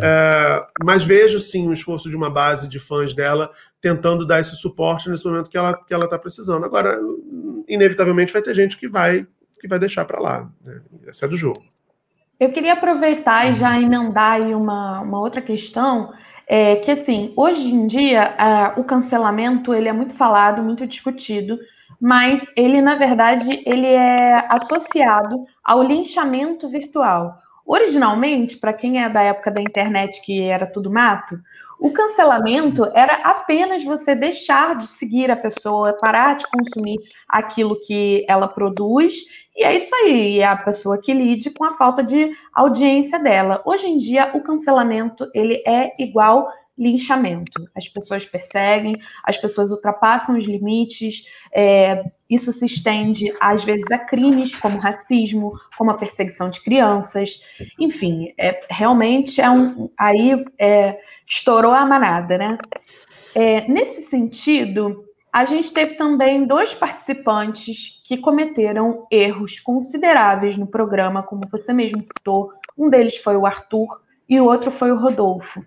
[0.02, 4.56] É, mas vejo sim o esforço de uma base de fãs dela tentando dar esse
[4.56, 6.66] suporte nesse momento que ela que ela está precisando.
[6.66, 7.00] Agora,
[7.68, 9.28] inevitavelmente vai ter gente que vai
[9.60, 10.50] que vai deixar para lá.
[10.64, 10.82] Né?
[11.08, 11.62] Essa é do jogo.
[12.42, 16.12] Eu queria aproveitar e já emendar aí uma, uma outra questão,
[16.54, 18.36] é que assim, hoje em dia
[18.76, 21.58] o cancelamento ele é muito falado, muito discutido,
[21.98, 27.38] mas ele, na verdade, ele é associado ao linchamento virtual.
[27.66, 31.40] Originalmente, para quem é da época da internet que era tudo mato,
[31.82, 38.24] o cancelamento era apenas você deixar de seguir a pessoa, parar de consumir aquilo que
[38.30, 39.16] ela produz,
[39.56, 43.64] e é isso aí, é a pessoa que lide com a falta de audiência dela.
[43.66, 46.48] Hoje em dia, o cancelamento ele é igual
[46.82, 47.70] linchamento.
[47.76, 54.00] As pessoas perseguem, as pessoas ultrapassam os limites, é, isso se estende, às vezes, a
[54.00, 57.42] crimes como racismo, como a perseguição de crianças,
[57.80, 59.90] enfim, é, realmente é um.
[59.98, 62.58] Aí é, estourou a manada, né?
[63.36, 71.22] É, nesse sentido, a gente teve também dois participantes que cometeram erros consideráveis no programa,
[71.24, 72.52] como você mesmo citou.
[72.78, 75.64] Um deles foi o Arthur e o outro foi o Rodolfo.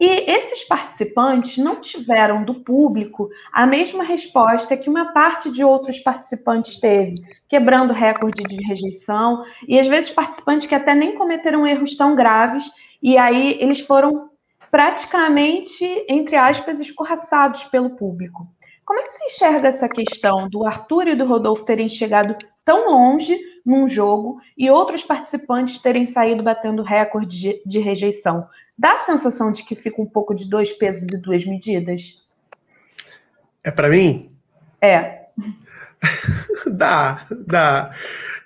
[0.00, 5.98] E esses participantes não tiveram do público a mesma resposta que uma parte de outros
[5.98, 7.14] participantes teve,
[7.48, 12.70] quebrando recorde de rejeição, e às vezes participantes que até nem cometeram erros tão graves,
[13.00, 14.30] e aí eles foram
[14.70, 18.48] praticamente, entre aspas, escorraçados pelo público.
[18.84, 22.90] Como é que você enxerga essa questão do Arthur e do Rodolfo terem chegado tão
[22.90, 28.46] longe num jogo e outros participantes terem saído batendo recorde de, de rejeição?
[28.76, 32.22] Dá a sensação de que fica um pouco de dois pesos e duas medidas?
[33.62, 34.32] É para mim?
[34.80, 35.26] É.
[36.70, 37.94] dá, dá.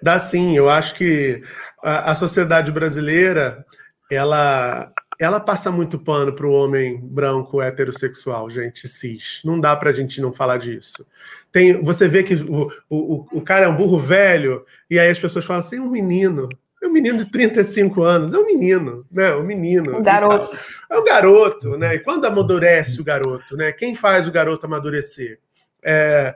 [0.03, 0.57] Dá sim.
[0.57, 1.43] Eu acho que
[1.83, 3.65] a, a sociedade brasileira,
[4.11, 9.41] ela ela passa muito pano para o homem branco heterossexual, gente, cis.
[9.45, 11.05] Não dá para a gente não falar disso.
[11.51, 15.19] Tem, você vê que o, o, o cara é um burro velho, e aí as
[15.19, 16.49] pessoas falam assim: um menino.
[16.81, 19.35] É um menino de 35 anos, é um menino, né?
[19.35, 19.99] Um menino.
[19.99, 20.59] Um garoto.
[20.91, 21.97] É um garoto, né?
[21.97, 23.73] E quando amadurece o garoto, né?
[23.73, 25.41] Quem faz o garoto amadurecer?
[25.83, 26.35] É,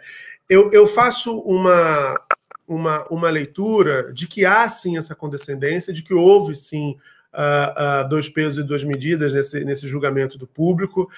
[0.49, 2.21] eu, eu faço uma,
[2.67, 6.97] uma, uma leitura de que há sim essa condescendência, de que houve sim
[7.33, 11.09] uh, uh, dois pesos e duas medidas nesse, nesse julgamento do público.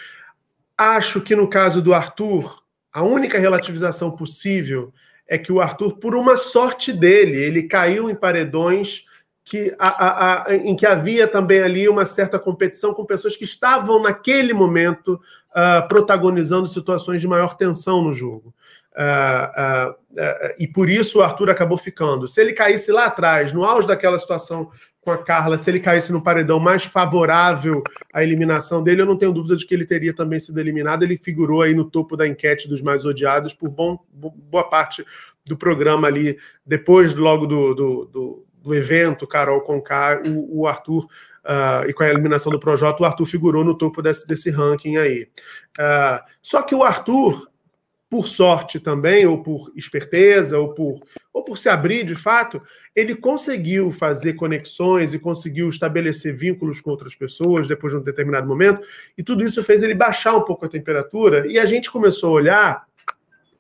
[0.77, 4.93] Acho que no caso do Arthur, a única relativização possível
[5.27, 9.05] é que o Arthur, por uma sorte dele, ele caiu em paredões
[9.45, 13.45] que, a, a, a, em que havia também ali uma certa competição com pessoas que
[13.45, 18.55] estavam naquele momento uh, protagonizando situações de maior tensão no jogo.
[18.97, 22.27] Uh, uh, e por isso o Arthur acabou ficando.
[22.27, 24.71] Se ele caísse lá atrás, no auge daquela situação
[25.03, 27.83] com a Carla, se ele caísse no paredão mais favorável
[28.15, 31.03] à eliminação dele, eu não tenho dúvida de que ele teria também sido eliminado.
[31.03, 35.05] Ele figurou aí no topo da enquete dos mais odiados por bom, boa parte
[35.47, 41.05] do programa ali, depois logo do, do, do, do evento, Carol Conká, o, o Arthur.
[41.45, 44.97] Uh, e com a eliminação do Projota, o Arthur figurou no topo desse, desse ranking
[44.97, 45.29] aí.
[45.79, 47.51] Uh, só que o Arthur,
[48.09, 51.01] por sorte também, ou por esperteza, ou por,
[51.35, 52.63] ou por se abrir de fato,
[52.97, 58.49] ele conseguiu fazer conexões e conseguiu estabelecer vínculos com outras pessoas depois de um determinado
[58.49, 58.87] momento,
[59.19, 62.33] e tudo isso fez ele baixar um pouco a temperatura, e a gente começou a
[62.33, 62.94] olhar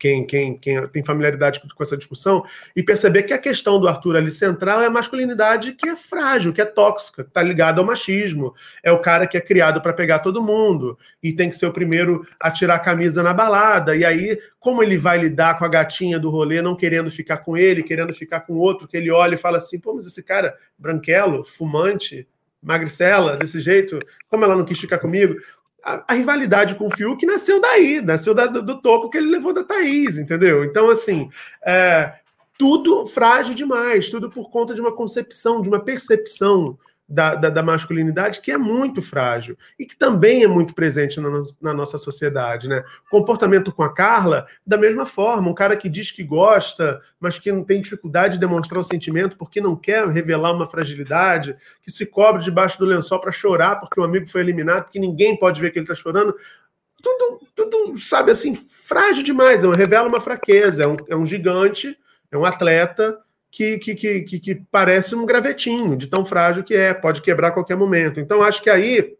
[0.04, 2.44] quem, quem, quem tem familiaridade com essa discussão,
[2.76, 6.52] e perceber que a questão do Arthur ali central é a masculinidade que é frágil,
[6.52, 8.54] que é tóxica, que está ligada ao machismo.
[8.82, 11.72] É o cara que é criado para pegar todo mundo e tem que ser o
[11.72, 13.96] primeiro a tirar a camisa na balada.
[13.96, 17.56] E aí, como ele vai lidar com a gatinha do rolê, não querendo ficar com
[17.56, 20.54] ele, querendo ficar com outro, que ele olha e fala assim: pô, mas esse cara,
[20.78, 22.28] branquelo, fumante,
[22.62, 25.36] magricela, desse jeito, como ela não quis ficar comigo?
[25.84, 29.30] A, a, rivalidade com o Fiuk nasceu daí, nasceu da, do, do, toco que ele
[29.30, 30.64] levou da Thaís, entendeu?
[30.64, 31.28] Então, assim,
[31.64, 32.14] é,
[32.58, 37.62] tudo frágil demais, tudo por conta de uma concepção, de uma percepção da, da, da,
[37.62, 41.28] masculinidade que é muito frágil e que também é muito presente na,
[41.60, 42.68] na, nossa sociedade.
[42.68, 42.82] Né?
[43.10, 47.52] Comportamento com a Carla, da mesma forma, um cara que diz que gosta, mas que
[47.52, 52.06] não tem dificuldade de demonstrar o sentimento porque não quer revelar uma fragilidade, que se
[52.06, 55.70] cobre debaixo do lençol para chorar porque o amigo foi eliminado, porque ninguém pode ver
[55.70, 56.34] que ele está chorando.
[57.02, 61.98] Tudo, tudo, sabe assim, frágil demais, revela uma fraqueza, é um, é um gigante,
[62.32, 63.18] é um atleta
[63.54, 67.52] que, que, que, que, parece um gravetinho, de tão frágil que é, pode quebrar a
[67.52, 68.18] qualquer momento.
[68.18, 69.14] Então, acho que aí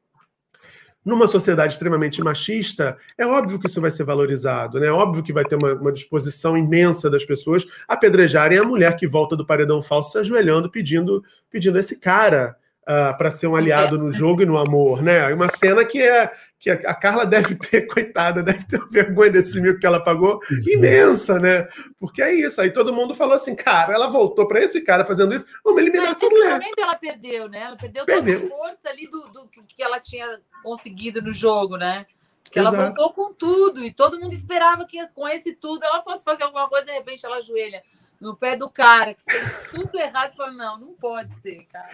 [1.05, 4.87] numa sociedade extremamente machista, é óbvio que isso vai ser valorizado, né?
[4.87, 9.07] É óbvio que vai ter uma, uma disposição imensa das pessoas apedrejarem a mulher que
[9.07, 12.57] volta do paredão falso se ajoelhando pedindo, pedindo esse cara
[12.89, 15.33] uh, ah, para ser um aliado no jogo e no amor, né?
[15.33, 19.79] Uma cena que é que a Carla deve ter, coitada, deve ter vergonha desse mico
[19.79, 21.69] que ela pagou imensa, né?
[21.99, 22.59] Porque é isso.
[22.61, 26.13] Aí todo mundo falou assim, cara, ela voltou para esse cara fazendo isso, vamos eliminar
[26.13, 26.53] essa mulher.
[26.53, 27.61] momento ela perdeu, né?
[27.61, 28.41] Ela perdeu, perdeu.
[28.41, 32.07] toda a força ali do, do que ela tinha conseguido no jogo, né?
[32.51, 36.25] Que ela voltou com tudo e todo mundo esperava que com esse tudo ela fosse
[36.25, 37.83] fazer alguma coisa, de repente ela ajoelha
[38.21, 41.89] no pé do cara, que fez tudo errado, você fala, não, não pode ser, cara.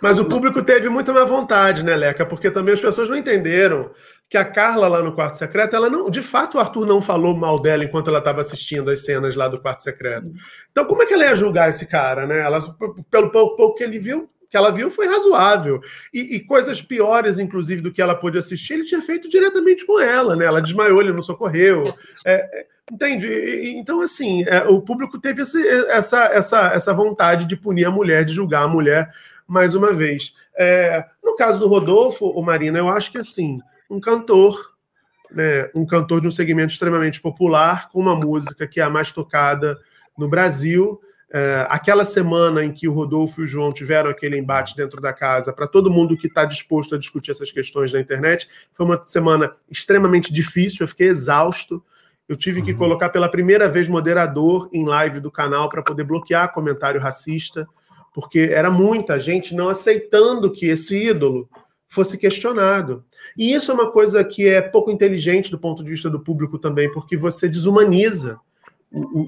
[0.00, 2.24] Mas o público teve muita má vontade, né, Leca?
[2.24, 3.90] Porque também as pessoas não entenderam
[4.28, 7.36] que a Carla lá no quarto secreto, ela não, de fato, o Arthur não falou
[7.36, 10.30] mal dela enquanto ela estava assistindo as cenas lá do quarto secreto.
[10.70, 12.40] Então, como é que ela ia julgar esse cara, né?
[12.40, 12.58] Ela,
[13.10, 15.80] pelo pouco que ele viu, que ela viu foi razoável.
[16.12, 19.98] E, e, coisas piores, inclusive, do que ela pôde assistir, ele tinha feito diretamente com
[19.98, 20.44] ela, né?
[20.44, 21.92] Ela desmaiou, ele não socorreu.
[22.24, 23.26] É, é entende?
[23.76, 28.24] Então, assim, é, o público teve esse, essa, essa, essa vontade de punir a mulher,
[28.24, 29.10] de julgar a mulher
[29.44, 30.32] mais uma vez.
[30.56, 33.58] É, no caso do Rodolfo, o Marina, eu acho que assim,
[33.90, 34.72] um cantor.
[35.32, 39.10] Né, um cantor de um segmento extremamente popular, com uma música que é a mais
[39.10, 39.76] tocada
[40.16, 41.00] no Brasil,
[41.36, 45.12] é, aquela semana em que o Rodolfo e o João tiveram aquele embate dentro da
[45.12, 49.04] casa, para todo mundo que está disposto a discutir essas questões na internet, foi uma
[49.04, 51.82] semana extremamente difícil, eu fiquei exausto.
[52.28, 52.78] Eu tive que uhum.
[52.78, 57.66] colocar pela primeira vez moderador em live do canal para poder bloquear comentário racista,
[58.14, 61.50] porque era muita gente não aceitando que esse ídolo
[61.88, 63.04] fosse questionado.
[63.36, 66.60] E isso é uma coisa que é pouco inteligente do ponto de vista do público
[66.60, 68.38] também, porque você desumaniza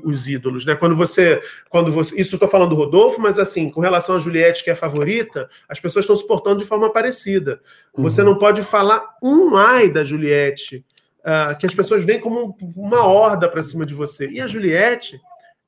[0.05, 0.75] os ídolos, né?
[0.77, 4.63] Quando você, quando você, isso estou falando do Rodolfo, mas assim, com relação a Juliette
[4.63, 7.61] que é a favorita, as pessoas estão se portando de forma parecida.
[7.95, 8.29] Você uhum.
[8.29, 10.85] não pode falar um ai da Juliette,
[11.21, 14.29] uh, que as pessoas veem como uma horda para cima de você.
[14.29, 15.21] E a Juliette,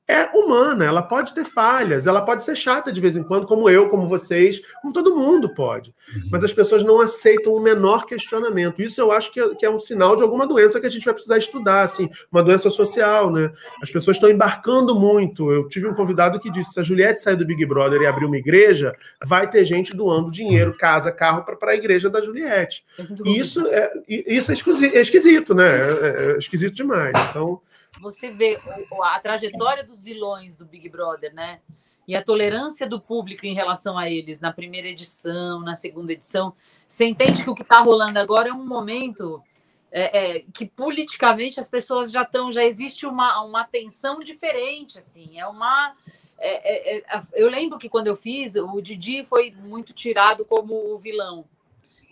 [0.09, 3.69] é humana, ela pode ter falhas, ela pode ser chata de vez em quando, como
[3.69, 5.93] eu, como vocês, como todo mundo pode.
[6.15, 6.29] Uhum.
[6.31, 8.81] Mas as pessoas não aceitam o menor questionamento.
[8.81, 11.05] Isso eu acho que é, que é, um sinal de alguma doença que a gente
[11.05, 13.51] vai precisar estudar, assim, uma doença social, né?
[13.83, 15.51] As pessoas estão embarcando muito.
[15.51, 18.25] Eu tive um convidado que disse: se a Juliette sair do Big Brother e abrir
[18.25, 22.83] uma igreja, vai ter gente doando dinheiro, casa, carro para a igreja da Juliette.
[23.23, 25.69] E isso é, isso é esquisito, é esquisito né?
[25.69, 27.13] É, é esquisito demais.
[27.29, 27.61] Então
[27.99, 28.59] você vê
[29.03, 31.59] a trajetória dos vilões do Big Brother, né?
[32.07, 36.53] E a tolerância do público em relação a eles na primeira edição, na segunda edição.
[36.87, 39.43] Você entende que o que está rolando agora é um momento
[39.91, 45.39] é, é, que politicamente as pessoas já estão, já existe uma, uma tensão diferente, assim,
[45.39, 45.95] é uma.
[46.39, 50.73] É, é, é eu lembro que quando eu fiz, o Didi foi muito tirado como
[50.93, 51.45] o vilão.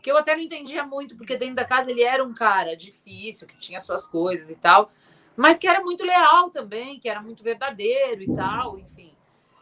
[0.04, 3.47] Que eu até não entendia muito, porque dentro da casa ele era um cara difícil,
[3.47, 4.91] que tinha suas coisas e tal
[5.38, 9.13] mas que era muito leal também, que era muito verdadeiro e tal, enfim.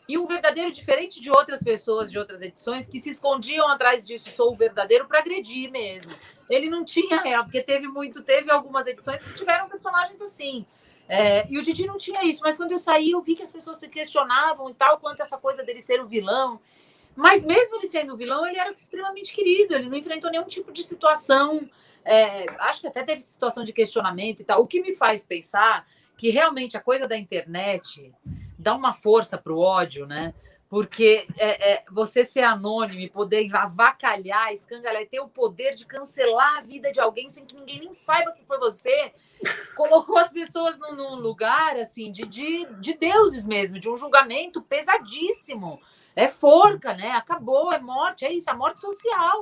[0.07, 4.31] E um verdadeiro diferente de outras pessoas de outras edições que se escondiam atrás disso,
[4.31, 6.13] sou o verdadeiro, para agredir mesmo.
[6.49, 10.65] Ele não tinha real, porque teve muito, teve algumas edições que tiveram personagens assim.
[11.09, 13.51] É, e o Didi não tinha isso, mas quando eu saí, eu vi que as
[13.51, 16.59] pessoas questionavam e tal, quanto essa coisa dele ser o vilão.
[17.15, 20.71] Mas mesmo ele sendo o vilão, ele era extremamente querido, ele não enfrentou nenhum tipo
[20.71, 21.69] de situação
[22.05, 24.61] é, acho que até teve situação de questionamento e tal.
[24.61, 28.13] O que me faz pensar que realmente a coisa da internet
[28.57, 30.33] dá uma força para o ódio, né?
[30.69, 36.57] Porque é, é, você ser anônimo e poder avacalhar, escangalhar, ter o poder de cancelar
[36.57, 39.11] a vida de alguém sem que ninguém nem saiba que foi você,
[39.75, 44.61] colocou as pessoas num, num lugar assim de, de, de deuses mesmo, de um julgamento
[44.61, 45.79] pesadíssimo.
[46.15, 47.11] É forca, né?
[47.11, 49.41] Acabou, é morte, é isso, é morte social.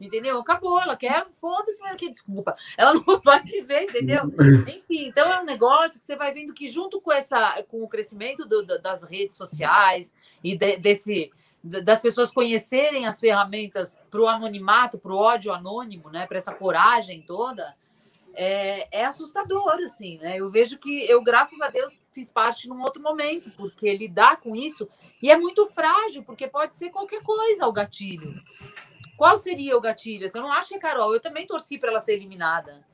[0.00, 0.38] Entendeu?
[0.38, 2.56] Acabou, ela quer, foda-se, que desculpa.
[2.76, 4.22] Ela não vai viver, entendeu?
[4.68, 7.88] Enfim, então é um negócio que você vai vendo que junto com essa com o
[7.88, 11.30] crescimento do, das redes sociais e de, desse
[11.62, 16.54] das pessoas conhecerem as ferramentas para o anonimato, para o ódio anônimo, né, para essa
[16.54, 17.74] coragem toda,
[18.32, 20.36] é, é, assustador, assim, né?
[20.36, 24.54] Eu vejo que eu, graças a Deus, fiz parte num outro momento, porque lidar com
[24.54, 24.88] isso
[25.20, 28.40] e é muito frágil, porque pode ser qualquer coisa o gatilho.
[29.16, 30.28] Qual seria o gatilho?
[30.32, 32.86] Eu não acho que a Carol, eu também torci para ela ser eliminada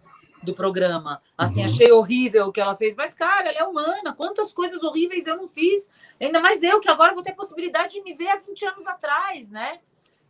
[0.43, 1.23] do programa.
[1.37, 1.67] Assim, uhum.
[1.67, 4.13] achei horrível o que ela fez, mas, cara, ela é humana.
[4.13, 5.91] Quantas coisas horríveis eu não fiz?
[6.21, 8.87] Ainda mais eu, que agora vou ter a possibilidade de me ver há 20 anos
[8.87, 9.81] atrás, né?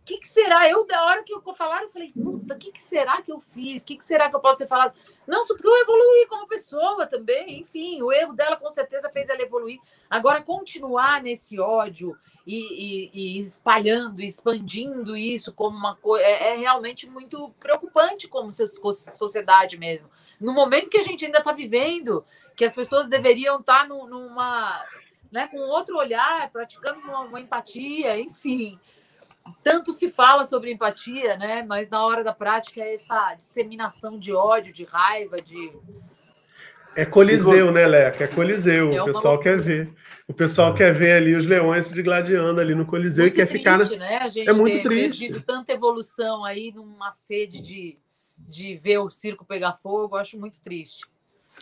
[0.04, 0.68] Que, que será?
[0.68, 3.40] Eu, da hora que eu falaram, eu falei, puta, o que, que será que eu
[3.40, 3.82] fiz?
[3.82, 4.92] O que, que será que eu posso ter falado?
[5.26, 9.40] Não, porque eu evoluí como pessoa também, enfim, o erro dela com certeza fez ela
[9.40, 9.80] evoluir.
[10.10, 12.14] Agora, continuar nesse ódio
[12.46, 18.52] e, e, e espalhando, expandindo isso como uma coisa, é, é, realmente muito preocupante como
[18.52, 20.10] sociedade mesmo.
[20.38, 22.22] No momento que a gente ainda está vivendo,
[22.54, 24.84] que as pessoas deveriam estar tá numa.
[25.32, 28.78] Né, com outro olhar, praticando uma, uma empatia, enfim
[29.62, 31.62] tanto se fala sobre empatia, né?
[31.62, 35.72] Mas na hora da prática é essa disseminação de ódio, de raiva, de.
[36.96, 38.24] É Coliseu, né, Leca?
[38.24, 38.92] É Coliseu.
[38.92, 39.92] É o pessoal quer ver.
[40.26, 43.46] O pessoal quer ver ali os leões se gladiando ali no Coliseu muito e quer
[43.46, 43.78] triste, ficar.
[43.78, 43.96] Na...
[43.96, 44.16] Né?
[44.18, 45.26] A gente é muito triste.
[45.26, 47.98] Perdido tanta evolução aí numa sede de,
[48.38, 51.04] de ver o circo pegar fogo, eu acho muito triste.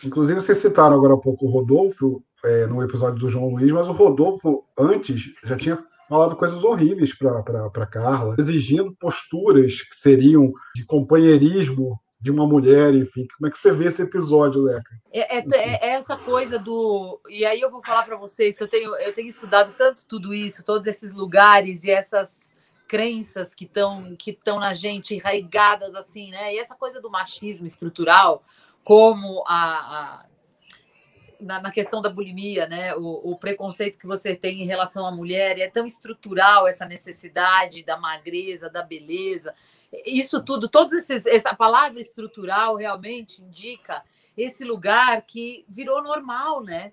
[0.05, 3.87] Inclusive, vocês citaram agora há pouco o Rodolfo, é, no episódio do João Luiz, mas
[3.87, 10.85] o Rodolfo, antes, já tinha falado coisas horríveis para Carla, exigindo posturas que seriam de
[10.85, 13.27] companheirismo de uma mulher, enfim.
[13.37, 14.89] Como é que você vê esse episódio, Leca?
[15.11, 17.19] É, é, é essa coisa do.
[17.29, 20.33] E aí eu vou falar para vocês que eu tenho, eu tenho estudado tanto tudo
[20.33, 22.53] isso, todos esses lugares e essas
[22.87, 26.53] crenças que estão que estão na gente enraigadas assim, né?
[26.53, 28.41] E essa coisa do machismo estrutural,
[28.85, 30.25] como a, a
[31.43, 32.95] na, na, questão da bulimia, né?
[32.95, 37.83] O, o, preconceito que você tem em relação à mulher é tão estrutural essa necessidade
[37.83, 39.53] da magreza, da beleza.
[40.05, 44.03] Isso tudo, todos esses, essa palavra estrutural realmente indica
[44.35, 46.91] esse lugar que virou normal, né?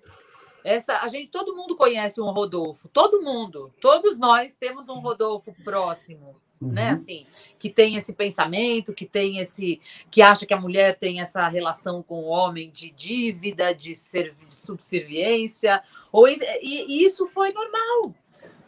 [0.63, 5.51] Essa, a gente, todo mundo conhece um Rodolfo, todo mundo, todos nós temos um Rodolfo
[5.63, 6.71] próximo, né, uhum.
[6.71, 6.89] né?
[6.91, 7.25] Assim,
[7.57, 12.03] que tem esse pensamento, que tem esse, que acha que a mulher tem essa relação
[12.03, 18.13] com o homem de dívida, de, servi, de subserviência, ou e, e, isso foi normal.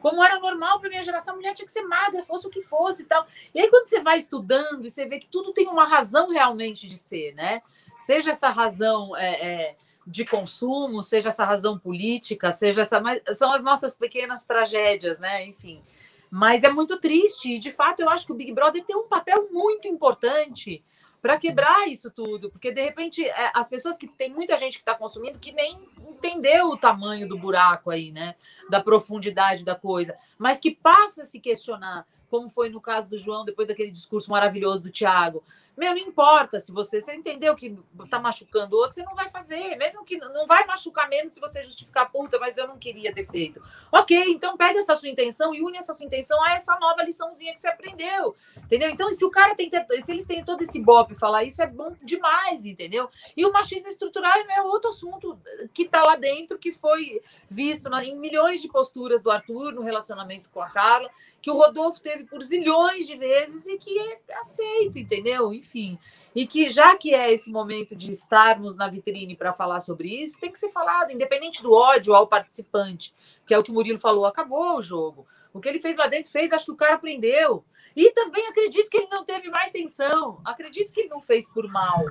[0.02, 2.62] Como era normal para minha geração, a mulher tinha que ser magra, fosse o que
[2.62, 3.26] fosse e tal.
[3.56, 6.88] E aí, quando você vai estudando e você vê que tudo tem uma razão realmente
[6.88, 7.62] de ser, né?
[8.02, 13.00] Seja essa razão é, é, de consumo, seja essa razão política, seja essa.
[13.00, 15.46] Mas são as nossas pequenas tragédias, né?
[15.46, 15.82] Enfim.
[16.30, 19.08] Mas é muito triste, e de fato eu acho que o Big Brother tem um
[19.08, 20.84] papel muito importante
[21.22, 24.82] para quebrar isso tudo, porque de repente é, as pessoas que tem muita gente que
[24.82, 28.36] está consumindo que nem entendeu o tamanho do buraco aí, né?
[28.70, 33.18] Da profundidade da coisa, mas que passa a se questionar, como foi no caso do
[33.18, 35.44] João, depois daquele discurso maravilhoso do Tiago.
[35.76, 37.78] Meu, não importa se você, você entendeu que
[38.10, 39.76] tá machucando o outro, você não vai fazer.
[39.76, 43.26] Mesmo que não vai machucar menos se você justificar, puta, mas eu não queria ter
[43.26, 43.62] feito.
[43.92, 47.54] Ok, então pega essa sua intenção e une essa sua intenção a essa nova liçãozinha
[47.54, 48.36] que você aprendeu.
[48.58, 48.90] Entendeu?
[48.90, 51.96] Então, se o cara tem, se eles têm todo esse bope falar isso, é bom
[52.02, 53.10] demais, entendeu?
[53.36, 55.40] E o machismo estrutural é outro assunto
[55.74, 59.82] que tá lá dentro, que foi visto na, em milhões de posturas do Arthur no
[59.82, 61.10] relacionamento com a Carla,
[61.44, 65.54] que o Rodolfo teve por zilhões de vezes e que é aceito, entendeu?
[65.54, 66.00] enfim.
[66.34, 70.40] E que já que é esse momento de estarmos na vitrine para falar sobre isso,
[70.40, 73.14] tem que ser falado, independente do ódio ao participante,
[73.46, 75.28] que é o que o Murilo falou, acabou o jogo.
[75.54, 77.66] O que ele fez lá dentro fez, acho que o cara aprendeu.
[77.94, 80.40] E também acredito que ele não teve má intenção.
[80.46, 82.06] Acredito que ele não fez por mal.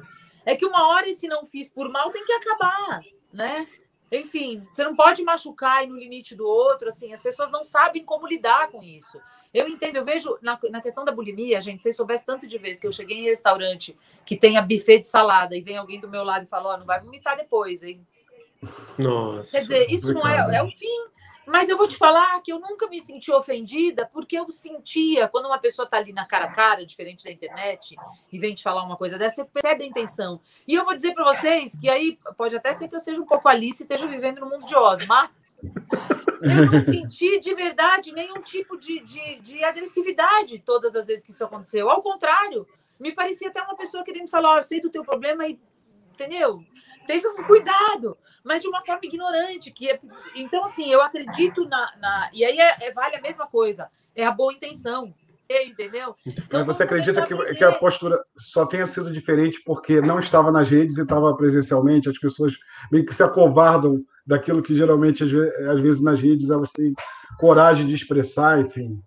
[0.45, 3.01] É que uma hora esse não fiz por mal tem que acabar,
[3.33, 3.67] né?
[4.13, 8.05] Enfim, você não pode machucar e no limite do outro, assim, as pessoas não sabem
[8.05, 9.19] como lidar com isso.
[9.55, 12.81] Eu entendo, eu vejo na, na questão da bulimia, gente, vocês soubessem tanto de vezes
[12.81, 16.11] que eu cheguei em restaurante que tem a buffet de salada e vem alguém do
[16.11, 18.07] meu lado e fala, ó, oh, não vai vomitar depois, hein?
[18.99, 19.53] Nossa.
[19.53, 21.07] Quer dizer, isso não é, é o fim.
[21.47, 25.47] Mas eu vou te falar que eu nunca me senti ofendida, porque eu sentia, quando
[25.47, 27.97] uma pessoa está ali na cara a cara, diferente da internet,
[28.33, 30.41] e vem te falar uma coisa dessa, você percebe a intenção.
[30.67, 33.27] E eu vou dizer para vocês que aí pode até ser que eu seja um
[33.27, 35.59] pouco Alice e esteja vivendo no mundo de Oz, mas
[36.43, 41.31] eu não senti de verdade nenhum tipo de, de, de agressividade todas as vezes que
[41.31, 41.89] isso aconteceu.
[41.91, 42.67] Ao contrário,
[42.99, 45.59] me parecia até uma pessoa querendo falar: oh, eu sei do teu problema e.
[46.13, 46.63] Entendeu?
[47.07, 49.71] Tenha cuidado mas de uma forma ignorante.
[49.71, 49.99] que é...
[50.35, 51.93] Então, assim, eu acredito na.
[52.01, 52.31] na...
[52.33, 55.13] E aí é, é, vale a mesma coisa, é a boa intenção.
[55.67, 56.17] Entendeu?
[56.25, 60.19] Então, mas você acredita que, a que a postura só tenha sido diferente porque não
[60.19, 62.09] estava nas redes e estava presencialmente?
[62.09, 62.55] As pessoas
[62.91, 66.95] meio que se acovardam daquilo que geralmente, às vezes, nas redes, elas têm
[67.39, 68.99] coragem de expressar, enfim.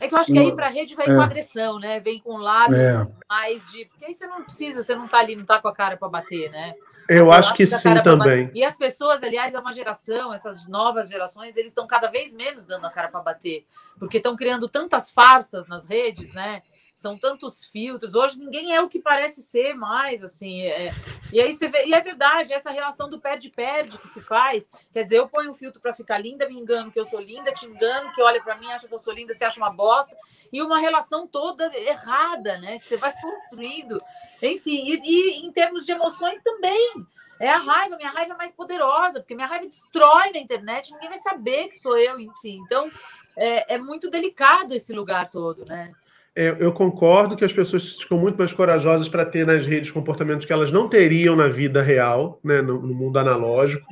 [0.00, 1.14] É que eu acho que aí para a rede vem é.
[1.14, 1.98] com agressão, né?
[1.98, 3.08] Vem com um lado é.
[3.26, 3.86] mais de.
[3.86, 6.08] Porque aí você não precisa, você não está ali, não está com a cara para
[6.08, 6.74] bater, né?
[7.12, 8.52] Eu acho que sim também.
[8.54, 12.66] E as pessoas, aliás, é uma geração, essas novas gerações, eles estão cada vez menos
[12.66, 13.66] dando a cara para bater,
[13.98, 16.62] porque estão criando tantas farsas nas redes, né?
[17.00, 18.14] São tantos filtros.
[18.14, 20.62] Hoje ninguém é o que parece ser mais, assim.
[20.62, 20.90] É...
[21.32, 24.70] E aí você vê, e é verdade, essa relação do perde-perde que se faz.
[24.92, 27.52] Quer dizer, eu ponho um filtro para ficar linda, me engano que eu sou linda,
[27.52, 30.14] te engano que olha para mim, acha que eu sou linda, você acha uma bosta.
[30.52, 32.78] E uma relação toda errada, né?
[32.78, 34.00] Que você vai construindo.
[34.42, 36.92] Enfim, e, e em termos de emoções também.
[37.38, 41.08] É a raiva, minha raiva é mais poderosa, porque minha raiva destrói na internet, ninguém
[41.08, 42.60] vai saber que sou eu, enfim.
[42.66, 42.90] Então,
[43.34, 45.94] é, é muito delicado esse lugar todo, né?
[46.34, 50.46] É, eu concordo que as pessoas ficam muito mais corajosas para ter nas redes comportamentos
[50.46, 53.86] que elas não teriam na vida real, né, no, no mundo analógico.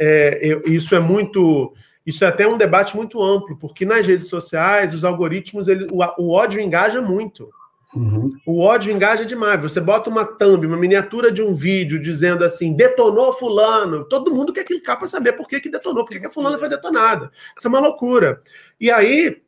[0.00, 1.74] É, eu, isso é muito.
[2.04, 6.00] Isso é até um debate muito amplo, porque nas redes sociais, os algoritmos, ele, o,
[6.18, 7.48] o ódio engaja muito.
[7.94, 8.32] Uhum.
[8.46, 9.62] O ódio engaja demais.
[9.62, 14.04] Você bota uma thumb, uma miniatura de um vídeo dizendo assim, detonou fulano.
[14.04, 16.58] Todo mundo quer clicar para saber por que, que detonou, por que, que a fulana
[16.58, 17.30] foi detonada.
[17.56, 18.40] Isso é uma loucura.
[18.80, 19.42] E aí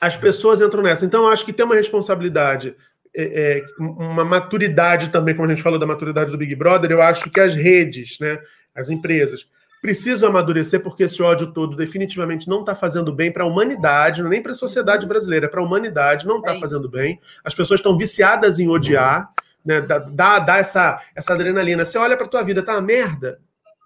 [0.00, 1.04] as pessoas entram nessa.
[1.04, 2.74] Então, eu acho que tem uma responsabilidade,
[3.14, 7.02] é, é, uma maturidade também, como a gente falou da maturidade do Big Brother, eu
[7.02, 8.38] acho que as redes, né,
[8.74, 9.46] as empresas,
[9.82, 14.42] precisam amadurecer, porque esse ódio todo definitivamente não está fazendo bem para a humanidade, nem
[14.42, 17.18] para a sociedade brasileira, para a humanidade, não está é fazendo bem.
[17.44, 19.30] As pessoas estão viciadas em odiar,
[19.64, 19.80] né?
[19.80, 21.84] Dá, dá essa, essa adrenalina.
[21.84, 23.40] Você olha para tua vida, tá uma merda.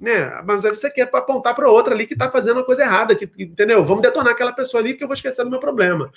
[0.05, 0.43] Né?
[0.47, 3.83] Mas você quer apontar para outra ali que está fazendo uma coisa errada, que, entendeu?
[3.83, 6.11] Vamos detonar aquela pessoa ali que eu vou esquecer do meu problema.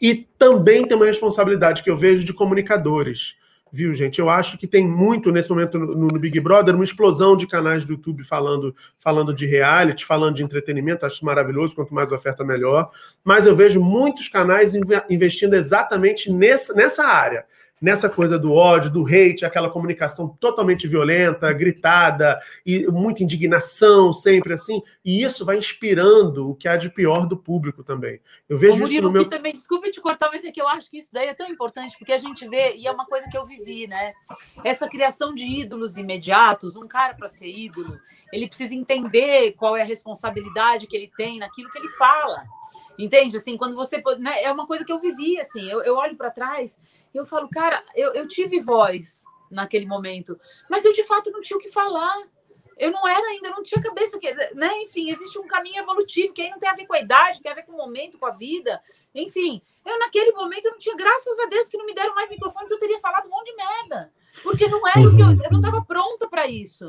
[0.00, 3.36] E também tem uma responsabilidade que eu vejo de comunicadores
[3.74, 4.20] viu, gente?
[4.20, 7.84] Eu acho que tem muito nesse momento no, no, Big Brother, uma explosão de canais
[7.84, 12.88] do YouTube falando, falando de reality, falando de entretenimento, acho maravilhoso, quanto mais oferta, melhor.
[13.24, 14.74] Mas eu vejo muitos canais
[15.10, 17.44] investindo exatamente nessa, nessa área
[17.80, 24.54] nessa coisa do ódio, do hate, aquela comunicação totalmente violenta, gritada e muita indignação sempre
[24.54, 28.20] assim, e isso vai inspirando o que há de pior do público também.
[28.48, 30.68] Eu vejo Ô, Murilo, isso no meu também, desculpe te cortar, mas é que eu
[30.68, 33.28] acho que isso daí é tão importante porque a gente vê e é uma coisa
[33.28, 34.12] que eu vivi, né?
[34.62, 37.98] Essa criação de ídolos imediatos, um cara para ser ídolo,
[38.32, 42.44] ele precisa entender qual é a responsabilidade que ele tem naquilo que ele fala.
[42.98, 43.36] Entende?
[43.36, 44.02] Assim, quando você.
[44.18, 45.68] Né, é uma coisa que eu vivi, assim.
[45.68, 46.78] Eu, eu olho para trás
[47.14, 50.38] e eu falo, cara, eu, eu tive voz naquele momento,
[50.68, 52.14] mas eu de fato não tinha o que falar.
[52.76, 54.18] Eu não era ainda, não tinha cabeça.
[54.18, 54.82] Que, né?
[54.82, 57.52] Enfim, existe um caminho evolutivo que aí não tem a ver com a idade, tem
[57.52, 58.82] a ver com o momento, com a vida.
[59.14, 62.28] Enfim, eu naquele momento eu não tinha, graças a Deus, que não me deram mais
[62.28, 64.12] microfone, que eu teria falado um monte de merda.
[64.42, 66.88] Porque não era o que eu, eu não estava pronta para isso.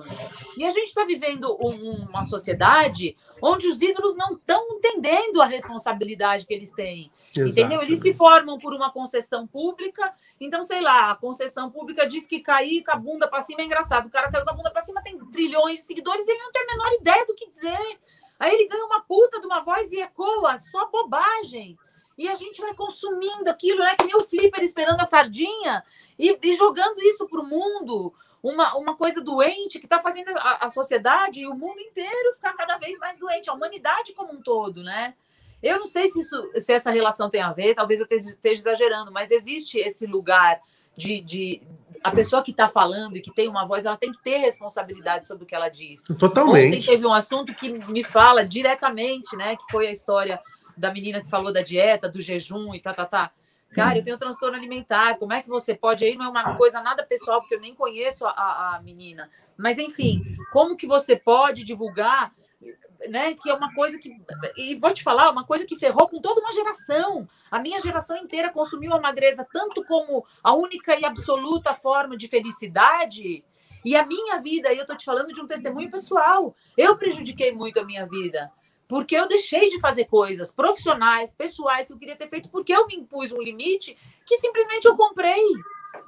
[0.57, 5.45] E a gente está vivendo um, uma sociedade onde os ídolos não estão entendendo a
[5.45, 7.11] responsabilidade que eles têm.
[7.29, 7.51] Exato.
[7.51, 7.81] Entendeu?
[7.83, 10.13] Eles se formam por uma concessão pública.
[10.39, 13.65] Então, sei lá, a concessão pública diz que cair com a bunda para cima é
[13.65, 14.07] engraçado.
[14.07, 16.51] O cara caiu com a bunda para cima, tem trilhões de seguidores e ele não
[16.51, 17.99] tem a menor ideia do que dizer.
[18.39, 21.77] Aí ele ganha uma puta de uma voz e ecoa, só bobagem.
[22.17, 23.95] E a gente vai consumindo aquilo, né?
[23.95, 25.83] Que nem o Flipper esperando a sardinha
[26.17, 28.13] e, e jogando isso para o mundo.
[28.41, 32.53] Uma, uma coisa doente que está fazendo a, a sociedade e o mundo inteiro ficar
[32.53, 35.15] cada vez mais doente, a humanidade como um todo, né?
[35.63, 39.11] Eu não sei se, isso, se essa relação tem a ver, talvez eu esteja exagerando,
[39.11, 40.61] mas existe esse lugar
[40.95, 41.61] de, de
[42.03, 45.25] a pessoa que está falando e que tem uma voz, ela tem que ter responsabilidade
[45.25, 46.03] sobre o que ela diz.
[46.19, 46.67] Totalmente.
[46.67, 49.55] Ontem teve um assunto que me fala diretamente, né?
[49.55, 50.39] Que foi a história
[50.77, 53.31] da menina que falou da dieta, do jejum e tá, tá, tá.
[53.63, 53.81] Sim.
[53.81, 55.17] Cara, eu tenho transtorno alimentar.
[55.17, 56.05] Como é que você pode?
[56.05, 59.29] Aí não é uma coisa nada pessoal, porque eu nem conheço a, a menina.
[59.57, 60.21] Mas, enfim,
[60.51, 62.31] como que você pode divulgar
[63.09, 64.15] né, que é uma coisa que.
[64.57, 67.27] E vou te falar, uma coisa que ferrou com toda uma geração.
[67.51, 72.27] A minha geração inteira consumiu a magreza tanto como a única e absoluta forma de
[72.27, 73.43] felicidade.
[73.83, 77.51] E a minha vida, e eu estou te falando de um testemunho pessoal, eu prejudiquei
[77.51, 78.51] muito a minha vida.
[78.87, 82.85] Porque eu deixei de fazer coisas profissionais, pessoais que eu queria ter feito, porque eu
[82.85, 85.41] me impus um limite que simplesmente eu comprei.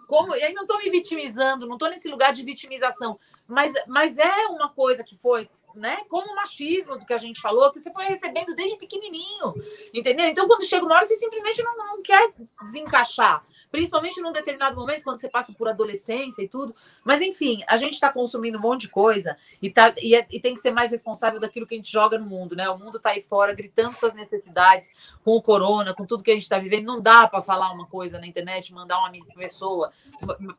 [0.05, 4.17] Como, e aí não estou me vitimizando, não estou nesse lugar de vitimização, mas, mas
[4.17, 5.99] é uma coisa que foi né?
[6.09, 9.53] Como o machismo do que a gente falou, que você foi recebendo desde pequenininho,
[9.93, 10.25] entendeu?
[10.25, 12.29] Então, quando chega uma hora, você simplesmente não, não quer
[12.63, 16.75] desencaixar, principalmente num determinado momento, quando você passa por adolescência e tudo.
[17.03, 20.39] Mas, enfim, a gente está consumindo um monte de coisa e, tá, e, é, e,
[20.39, 22.69] tem que ser mais responsável daquilo que a gente joga no mundo, né?
[22.69, 24.91] O mundo está aí fora gritando suas necessidades
[25.23, 26.85] com o corona, com tudo que a gente está vivendo.
[26.85, 29.91] Não dá para falar uma coisa na internet, mandar uma pessoa.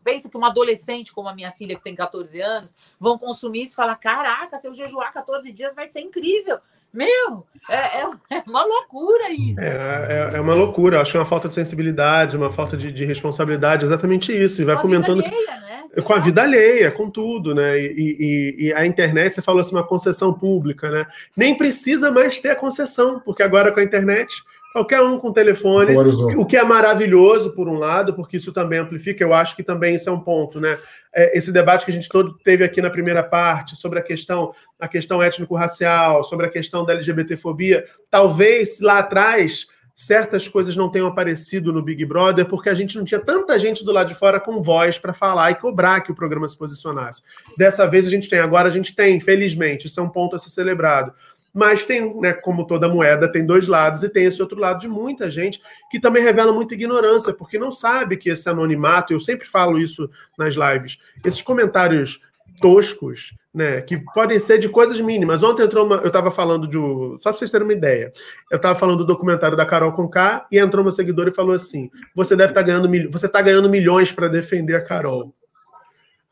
[0.03, 3.73] Pensa que uma adolescente como a minha filha, que tem 14 anos, vão consumir isso
[3.73, 6.59] e falar: caraca, se eu jejuar 14 dias vai ser incrível.
[6.93, 9.61] Meu, é, é, é uma loucura isso.
[9.61, 11.01] É, é, é, uma loucura.
[11.01, 14.63] Acho que é uma falta de sensibilidade, uma falta de, de responsabilidade, exatamente isso.
[14.63, 15.23] E vai com fomentando.
[15.23, 16.03] Alheia, né?
[16.03, 17.79] Com a vida alheia, com tudo, né?
[17.79, 21.07] E, e, e, a internet, você falou assim, uma concessão pública, né?
[21.37, 24.43] Nem precisa mais ter a concessão, porque agora com a internet
[24.73, 25.97] Qualquer um com telefone,
[26.37, 29.95] o que é maravilhoso, por um lado, porque isso também amplifica, eu acho que também
[29.95, 30.79] isso é um ponto, né?
[31.13, 34.53] É, esse debate que a gente todo teve aqui na primeira parte sobre a questão,
[34.79, 39.67] a questão étnico-racial, sobre a questão da LGBTfobia, talvez lá atrás
[39.99, 43.85] certas coisas não tenham aparecido no Big Brother porque a gente não tinha tanta gente
[43.85, 47.21] do lado de fora com voz para falar e cobrar que o programa se posicionasse.
[47.57, 50.39] Dessa vez a gente tem, agora a gente tem, felizmente, isso é um ponto a
[50.39, 51.13] ser celebrado.
[51.59, 54.87] Mas tem, né, como toda moeda, tem dois lados, e tem esse outro lado de
[54.87, 59.45] muita gente que também revela muita ignorância, porque não sabe que esse anonimato, eu sempre
[59.45, 62.21] falo isso nas lives, esses comentários
[62.61, 65.43] toscos, né, que podem ser de coisas mínimas.
[65.43, 66.77] Ontem entrou uma, eu estava falando de,
[67.21, 68.13] só para vocês terem uma ideia,
[68.53, 71.91] eu estava falando do documentário da Carol Conká e entrou uma seguidora e falou assim:
[72.15, 75.35] você deve estar tá ganhando, você está ganhando milhões para defender a Carol.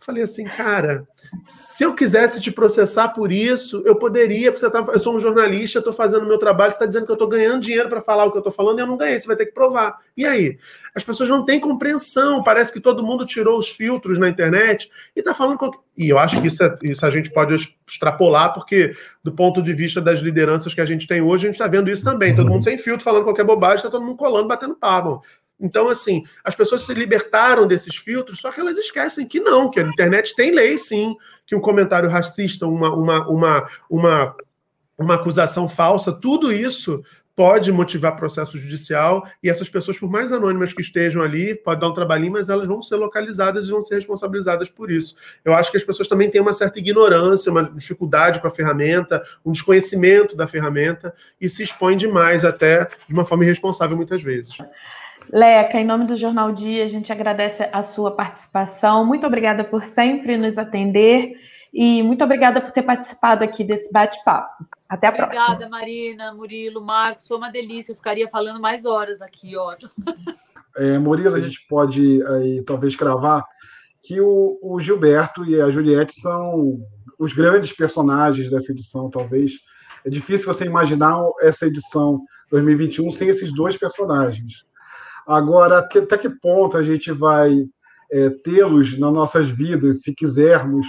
[0.07, 1.05] Falei assim, cara,
[1.49, 5.19] se eu quisesse te processar por isso, eu poderia, porque você tá, eu sou um
[5.19, 8.01] jornalista, estou fazendo o meu trabalho, você está dizendo que eu estou ganhando dinheiro para
[8.01, 9.99] falar o que eu estou falando e eu não ganhei, você vai ter que provar.
[10.17, 10.59] E aí?
[10.95, 15.19] As pessoas não têm compreensão, parece que todo mundo tirou os filtros na internet e
[15.19, 15.59] está falando.
[15.59, 15.81] Qualquer...
[15.99, 18.95] E eu acho que isso, é, isso a gente pode extrapolar, porque
[19.25, 21.91] do ponto de vista das lideranças que a gente tem hoje, a gente está vendo
[21.91, 22.33] isso também.
[22.33, 25.21] Todo mundo sem filtro, falando qualquer bobagem, está todo mundo colando, batendo papo.
[25.59, 29.81] Então, assim, as pessoas se libertaram desses filtros, só que elas esquecem que não, que
[29.81, 34.37] a internet tem lei, sim, que um comentário racista, uma, uma, uma, uma,
[34.99, 37.03] uma acusação falsa, tudo isso
[37.37, 41.89] pode motivar processo judicial e essas pessoas, por mais anônimas que estejam ali, pode dar
[41.89, 45.15] um trabalhinho, mas elas vão ser localizadas e vão ser responsabilizadas por isso.
[45.45, 49.23] Eu acho que as pessoas também têm uma certa ignorância, uma dificuldade com a ferramenta,
[49.45, 54.57] um desconhecimento da ferramenta e se expõem demais até de uma forma irresponsável muitas vezes.
[55.33, 59.05] Leca, em nome do Jornal Dia, a gente agradece a sua participação.
[59.05, 61.35] Muito obrigada por sempre nos atender
[61.73, 64.65] e muito obrigada por ter participado aqui desse bate-papo.
[64.89, 65.55] Até a obrigada, próxima.
[65.55, 67.27] Obrigada, Marina, Murilo, Marcos.
[67.27, 67.93] Foi uma delícia.
[67.93, 69.75] Eu ficaria falando mais horas aqui, ó.
[70.79, 73.43] É, Murilo, a gente pode aí, talvez cravar
[74.03, 76.79] que o, o Gilberto e a Juliette são
[77.19, 79.53] os grandes personagens dessa edição, talvez.
[80.05, 82.21] É difícil você imaginar essa edição
[82.51, 84.67] 2021 sem esses dois personagens.
[85.27, 87.67] Agora, até que ponto a gente vai
[88.13, 90.87] é, tê-los nas nossas vidas, se quisermos,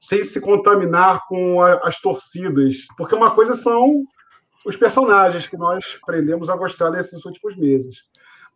[0.00, 2.76] sem se contaminar com a, as torcidas?
[2.96, 4.04] Porque uma coisa são
[4.64, 7.98] os personagens que nós aprendemos a gostar nesses últimos meses.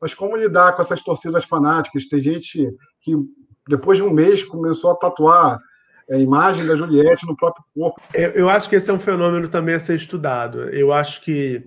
[0.01, 2.09] Mas como lidar com essas torcidas fanáticas?
[2.09, 3.15] Tem gente que,
[3.69, 5.59] depois de um mês, começou a tatuar
[6.11, 8.01] a imagem da Juliette no próprio corpo.
[8.15, 10.71] Eu, eu acho que esse é um fenômeno também a ser estudado.
[10.71, 11.63] Eu acho que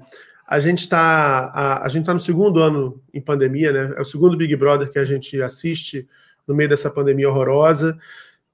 [0.52, 3.94] a gente está a, a, gente tá no segundo ano em pandemia, né?
[3.96, 6.06] É o segundo Big Brother que a gente assiste
[6.46, 7.98] no meio dessa pandemia horrorosa.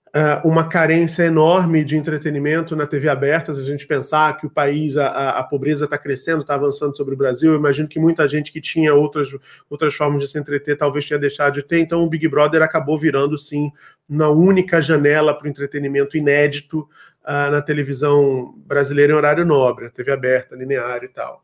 [0.10, 3.52] Uh, uma carência enorme de entretenimento na TV aberta.
[3.52, 7.16] Se a gente pensar que o país, a, a pobreza está crescendo, está avançando sobre
[7.16, 9.30] o Brasil, eu imagino que muita gente que tinha outras,
[9.68, 11.80] outras formas de se entreter talvez tenha deixado de ter.
[11.80, 13.72] Então, o Big Brother acabou virando, sim,
[14.08, 16.82] na única janela para o entretenimento inédito
[17.24, 21.44] uh, na televisão brasileira em horário nobre, TV aberta, linear e tal.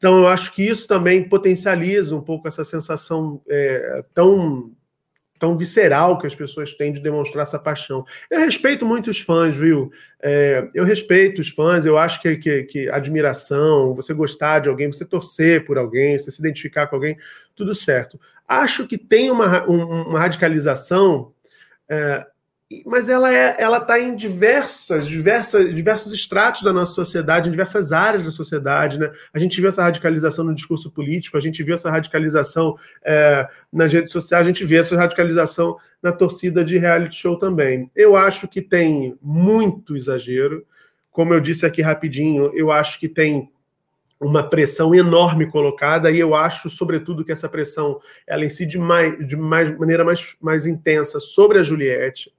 [0.00, 4.72] Então, eu acho que isso também potencializa um pouco essa sensação é, tão
[5.38, 8.04] tão visceral que as pessoas têm de demonstrar essa paixão.
[8.30, 9.90] Eu respeito muito os fãs, viu?
[10.22, 14.92] É, eu respeito os fãs, eu acho que, que, que, admiração, você gostar de alguém,
[14.92, 17.16] você torcer por alguém, você se identificar com alguém,
[17.54, 18.20] tudo certo.
[18.46, 21.32] Acho que tem uma, uma radicalização
[21.88, 22.26] é,
[22.86, 27.90] mas ela é, ela está em diversas, diversas, diversos estratos da nossa sociedade, em diversas
[27.90, 29.10] áreas da sociedade, né?
[29.34, 33.92] A gente viu essa radicalização no discurso político, a gente viu essa radicalização é, nas
[33.92, 37.90] redes sociais, a gente vê essa radicalização na torcida de reality show também.
[37.94, 40.64] Eu acho que tem muito exagero,
[41.10, 43.50] como eu disse aqui rapidinho, eu acho que tem
[44.20, 47.98] uma pressão enorme colocada e eu acho, sobretudo, que essa pressão
[48.28, 52.30] ela incide mais, de mais, maneira mais, mais intensa sobre a Juliette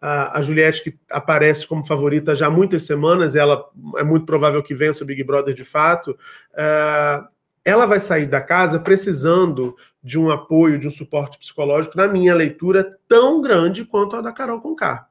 [0.00, 3.64] a, a Juliette, que aparece como favorita já há muitas semanas, ela
[3.96, 6.12] é muito provável que vença o Big Brother de fato.
[6.52, 7.26] Uh,
[7.64, 12.34] ela vai sair da casa precisando de um apoio, de um suporte psicológico, na minha
[12.34, 15.06] leitura, tão grande quanto a da Carol Conká.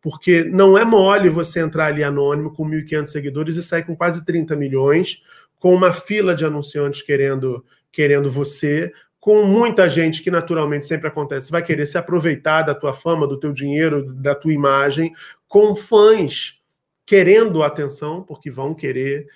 [0.00, 4.24] Porque não é mole você entrar ali anônimo com 1.500 seguidores e sair com quase
[4.24, 5.20] 30 milhões,
[5.58, 7.62] com uma fila de anunciantes querendo,
[7.92, 8.90] querendo você,
[9.20, 13.38] com muita gente que naturalmente sempre acontece, vai querer se aproveitar da tua fama, do
[13.38, 15.12] teu dinheiro, da tua imagem,
[15.46, 16.58] com fãs
[17.04, 19.26] querendo atenção, porque vão querer,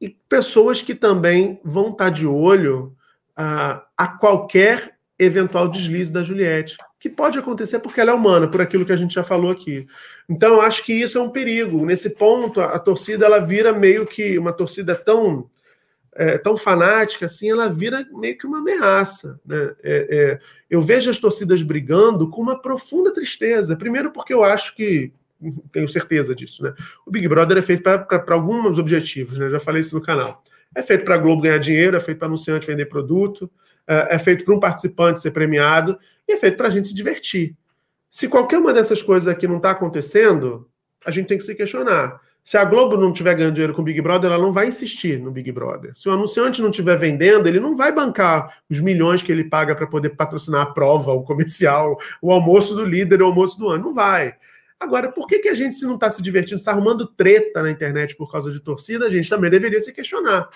[0.00, 2.96] e pessoas que também vão estar de olho
[3.38, 8.60] uh, a qualquer eventual deslize da Juliette, que pode acontecer porque ela é humana, por
[8.60, 9.86] aquilo que a gente já falou aqui.
[10.28, 11.84] Então, acho que isso é um perigo.
[11.84, 15.50] Nesse ponto, a, a torcida ela vira meio que uma torcida tão
[16.18, 19.40] é, tão fanática assim, ela vira meio que uma ameaça.
[19.46, 19.74] Né?
[19.84, 20.38] É, é,
[20.68, 23.76] eu vejo as torcidas brigando com uma profunda tristeza.
[23.76, 25.12] Primeiro, porque eu acho que
[25.70, 26.74] tenho certeza disso, né?
[27.06, 29.48] O Big Brother é feito para alguns objetivos, né?
[29.48, 30.42] Já falei isso no canal.
[30.74, 33.48] É feito para a Globo ganhar dinheiro, é feito para anunciante vender produto,
[33.86, 35.96] é, é feito para um participante ser premiado
[36.26, 37.56] e é feito para a gente se divertir.
[38.10, 40.68] Se qualquer uma dessas coisas aqui não está acontecendo,
[41.06, 42.20] a gente tem que se questionar.
[42.48, 45.20] Se a Globo não tiver ganhando dinheiro com o Big Brother, ela não vai insistir
[45.20, 45.92] no Big Brother.
[45.94, 49.74] Se o anunciante não estiver vendendo, ele não vai bancar os milhões que ele paga
[49.74, 53.84] para poder patrocinar a prova, o comercial, o almoço do líder, o almoço do ano.
[53.84, 54.34] Não vai.
[54.80, 57.70] Agora, por que, que a gente, se não está se divertindo, está arrumando treta na
[57.70, 60.48] internet por causa de torcida, a gente também deveria se questionar.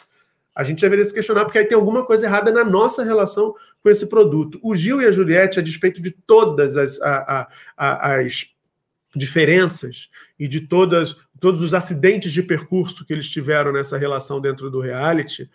[0.57, 3.91] A gente deveria se questionar, porque aí tem alguma coisa errada na nossa relação com
[3.91, 4.59] esse produto.
[4.63, 8.47] O Gil e a Juliette, a despeito de todas as, a, a, as
[9.15, 14.71] diferenças e de todas, todos os acidentes de percurso que eles tiveram nessa relação dentro
[14.71, 15.51] do reality,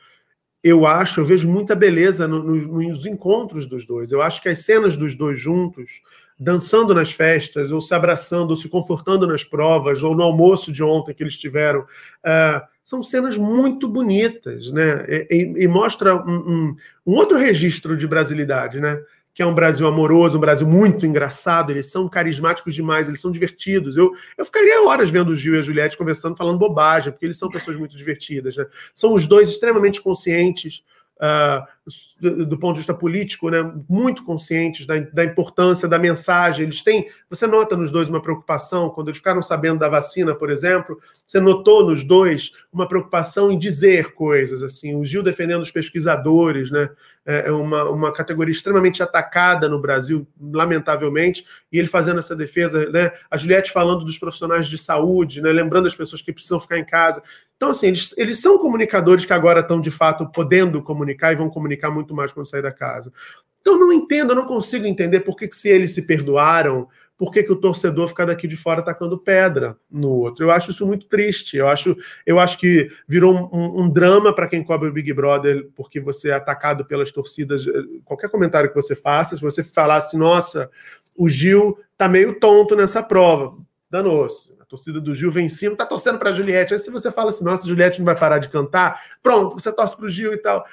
[0.62, 4.12] eu acho, eu vejo muita beleza no, no, nos encontros dos dois.
[4.12, 6.02] Eu acho que as cenas dos dois juntos,
[6.38, 10.84] dançando nas festas, ou se abraçando, ou se confortando nas provas, ou no almoço de
[10.84, 15.06] ontem que eles tiveram, uh, são cenas muito bonitas, né?
[15.08, 16.76] E, e, e mostra um, um,
[17.06, 19.02] um, outro registro de brasilidade, né?
[19.38, 23.32] Que é um Brasil amoroso, um Brasil muito engraçado, eles são carismáticos demais, eles são
[23.32, 23.96] divertidos.
[23.96, 27.38] Eu, eu ficaria horas vendo o Gil e a Juliette conversando, falando bobagem, porque eles
[27.38, 28.58] são pessoas muito divertidas.
[28.58, 28.66] Né?
[28.96, 30.82] São os dois extremamente conscientes
[31.18, 31.66] uh,
[32.20, 36.66] do ponto de vista político, né, muito conscientes da, da, importância da mensagem.
[36.66, 40.52] Eles têm, você nota nos dois uma preocupação, quando eles ficaram sabendo da vacina, por
[40.52, 45.72] exemplo, você notou nos dois uma preocupação em dizer coisas, assim, o Gil defendendo os
[45.72, 46.90] pesquisadores, né,
[47.26, 52.90] é, é uma, uma categoria extremamente atacada no Brasil, lamentavelmente, e ele fazendo essa defesa,
[52.90, 56.78] né, a Juliette falando dos profissionais de saúde, né, lembrando as pessoas que precisam ficar
[56.78, 57.24] em casa.
[57.58, 61.50] Então, assim, eles, eles são comunicadores que agora estão, de fato, podendo comunicar e vão
[61.50, 63.12] comunicar muito mais quando sair da casa.
[63.60, 66.88] Então, não entendo, eu não consigo entender por que, que se eles se perdoaram,
[67.18, 70.46] por que, que o torcedor fica daqui de fora tacando pedra no outro.
[70.46, 71.58] Eu acho isso muito triste.
[71.58, 71.98] Eu acho,
[72.28, 76.30] eu acho que virou um, um drama para quem cobre o Big Brother, porque você
[76.30, 77.66] é atacado pelas torcidas.
[78.06, 80.70] Qualquer comentário que você faça, se você falasse, nossa,
[81.18, 83.58] o Gil tá meio tonto nessa prova,
[83.90, 86.74] danou-se torcida do Gil vem em cima, tá torcendo para Juliette.
[86.74, 89.96] Aí se você fala assim, nossa, Juliette não vai parar de cantar, pronto, você torce
[89.96, 90.66] para o Gil e tal.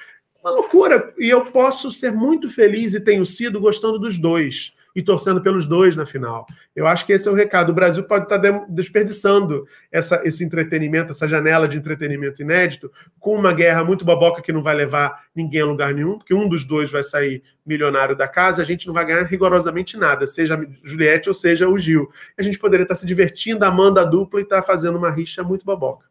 [0.43, 1.13] Uma loucura.
[1.17, 5.67] E eu posso ser muito feliz e tenho sido gostando dos dois e torcendo pelos
[5.67, 6.45] dois na final.
[6.73, 7.71] Eu acho que esse é o recado.
[7.71, 8.37] O Brasil pode estar
[8.69, 12.89] desperdiçando essa, esse entretenimento, essa janela de entretenimento inédito,
[13.19, 16.47] com uma guerra muito baboca que não vai levar ninguém a lugar nenhum, porque um
[16.47, 20.57] dos dois vai sair milionário da casa, a gente não vai ganhar rigorosamente nada, seja
[20.83, 22.07] Juliette ou seja o Gil.
[22.37, 25.65] A gente poderia estar se divertindo, amando a dupla e estar fazendo uma rixa muito
[25.65, 26.05] baboca.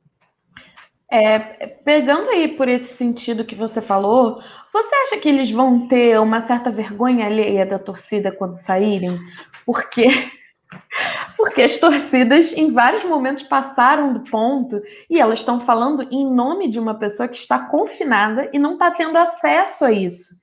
[1.10, 1.38] É,
[1.84, 4.42] pegando aí por esse sentido que você falou,
[4.74, 9.16] você acha que eles vão ter uma certa vergonha alheia da torcida quando saírem?
[9.64, 10.08] Porque
[11.38, 16.68] porque as torcidas em vários momentos passaram do ponto e elas estão falando em nome
[16.68, 20.34] de uma pessoa que está confinada e não está tendo acesso a isso.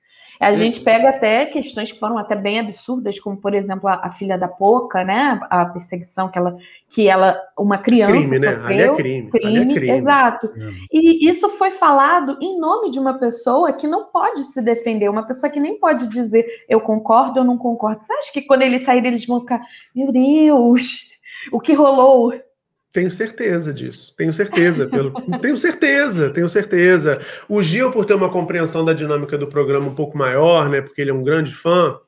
[0.42, 0.56] A uhum.
[0.56, 4.36] gente pega até questões que foram até bem absurdas, como por exemplo a, a filha
[4.36, 5.38] da Poca, né?
[5.48, 6.56] A perseguição que ela,
[6.90, 8.56] que ela, uma criança crime, né?
[8.56, 9.30] sofreu, Ali é crime.
[9.30, 9.90] crime, Ali é crime.
[9.92, 10.46] exato.
[10.48, 10.70] É.
[10.92, 15.24] E isso foi falado em nome de uma pessoa que não pode se defender, uma
[15.24, 18.02] pessoa que nem pode dizer eu concordo ou não concordo.
[18.02, 19.62] Você acha que quando eles saírem eles vão ficar,
[19.94, 21.08] meu Deus,
[21.52, 22.32] o que rolou?
[22.92, 27.18] Tenho certeza disso, tenho certeza, pelo, tenho certeza, tenho certeza.
[27.48, 31.00] O Gil, por ter uma compreensão da dinâmica do programa um pouco maior, né, porque
[31.00, 31.98] ele é um grande fã,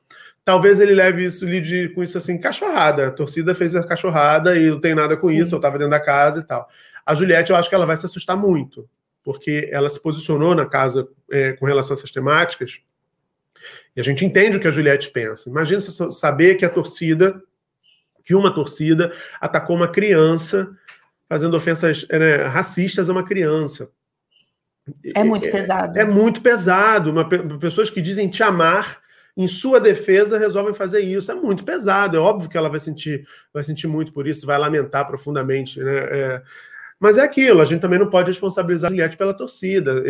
[0.43, 3.07] talvez ele leve isso, lide com isso assim, cachorrada.
[3.07, 5.99] A torcida fez a cachorrada e não tem nada com isso, eu estava dentro da
[5.99, 6.69] casa e tal.
[7.03, 8.87] A Juliette, eu acho que ela vai se assustar muito,
[9.23, 12.81] porque ela se posicionou na casa é, com relação a essas temáticas,
[13.95, 15.49] e a gente entende o que a Juliette pensa.
[15.49, 17.41] Imagina você saber que a torcida
[18.25, 20.69] que uma torcida atacou uma criança
[21.29, 23.89] fazendo ofensas né, racistas a uma criança.
[25.15, 25.99] É muito é, pesado.
[25.99, 27.11] É, muito pesado.
[27.11, 27.27] Uma,
[27.59, 28.99] pessoas que dizem te amar,
[29.37, 31.31] em sua defesa, resolvem fazer isso.
[31.31, 32.17] É muito pesado.
[32.17, 35.79] É óbvio que ela vai sentir, vai sentir muito por isso, vai lamentar profundamente.
[35.79, 35.97] Né?
[35.97, 36.41] É,
[36.99, 40.01] mas é aquilo, a gente também não pode responsabilizar a Juliette pela torcida.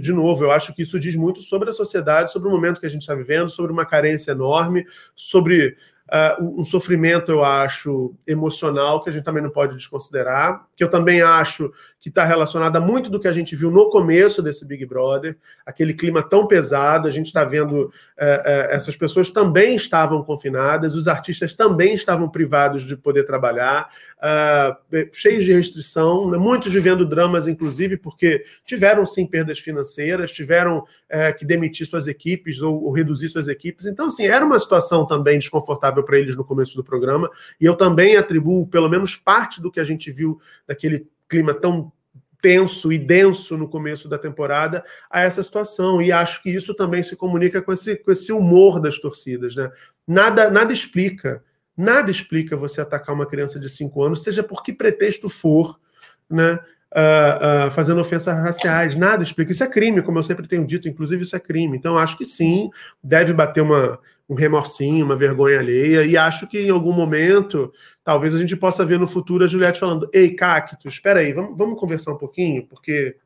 [0.00, 2.86] de novo, eu acho que isso diz muito sobre a sociedade, sobre o momento que
[2.86, 5.76] a gente está vivendo, sobre uma carência enorme, sobre
[6.10, 10.90] uh, um sofrimento, eu acho, emocional, que a gente também não pode desconsiderar, que eu
[10.90, 14.64] também acho que está relacionado a muito do que a gente viu no começo desse
[14.64, 19.76] Big Brother, aquele clima tão pesado, a gente está vendo uh, uh, essas pessoas também
[19.76, 23.88] estavam confinadas, os artistas também estavam privados de poder trabalhar,
[24.20, 26.38] uh, cheios de restrição, né?
[26.38, 32.60] muitos vivendo dramas, inclusive, porque tiveram sim perdas financeiras, tiveram uh, que demitir suas equipes
[32.60, 33.86] ou, ou, reduzir suas equipes.
[33.86, 37.74] Então, assim, era uma situação também desconfortável para eles no começo do programa, e eu
[37.74, 41.92] também atribuo pelo menos parte do que a gente viu daquele clima tão
[42.40, 46.00] tenso e denso no começo da temporada a essa situação.
[46.00, 49.54] E acho que isso também se comunica com esse, com esse humor das torcidas.
[49.54, 49.70] Né?
[50.06, 51.44] Nada, nada explica.
[51.80, 55.80] Nada explica você atacar uma criança de 5 anos, seja por que pretexto for,
[56.28, 56.58] né?
[56.92, 58.96] Uh, uh, fazendo ofensas raciais.
[58.96, 59.52] Nada explica.
[59.52, 61.76] Isso é crime, como eu sempre tenho dito, inclusive isso é crime.
[61.76, 62.68] Então, acho que sim,
[63.02, 67.72] deve bater uma, um remorsinho, uma vergonha alheia, e acho que em algum momento,
[68.04, 71.56] talvez a gente possa ver no futuro a Juliette falando: Ei, Cacto, espera aí, vamos,
[71.56, 73.16] vamos conversar um pouquinho, porque,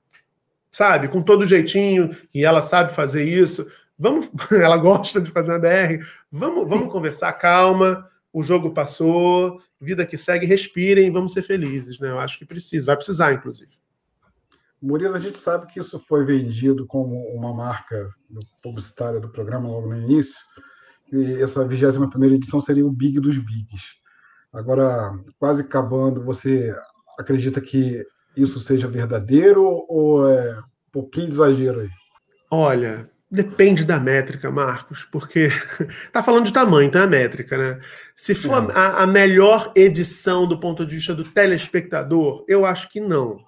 [0.70, 3.66] sabe, com todo jeitinho, e ela sabe fazer isso,
[3.98, 10.04] vamos, ela gosta de fazer uma DR, vamos, vamos conversar, calma o jogo passou, vida
[10.04, 12.10] que segue, respirem, vamos ser felizes, né?
[12.10, 13.70] Eu acho que precisa, vai precisar, inclusive.
[14.82, 18.10] Murilo, a gente sabe que isso foi vendido como uma marca
[18.60, 20.36] publicitária do programa logo no início,
[21.12, 23.94] e essa 21 primeira edição seria o Big dos Bigs.
[24.52, 26.74] Agora, quase acabando, você
[27.16, 28.04] acredita que
[28.36, 31.90] isso seja verdadeiro ou é um pouquinho de exagero aí?
[32.50, 35.48] Olha, Depende da métrica, Marcos, porque
[36.12, 37.80] tá falando de tamanho, então é a métrica, né?
[38.14, 43.00] Se for a, a, melhor edição do ponto de vista do telespectador, eu acho que
[43.00, 43.40] não.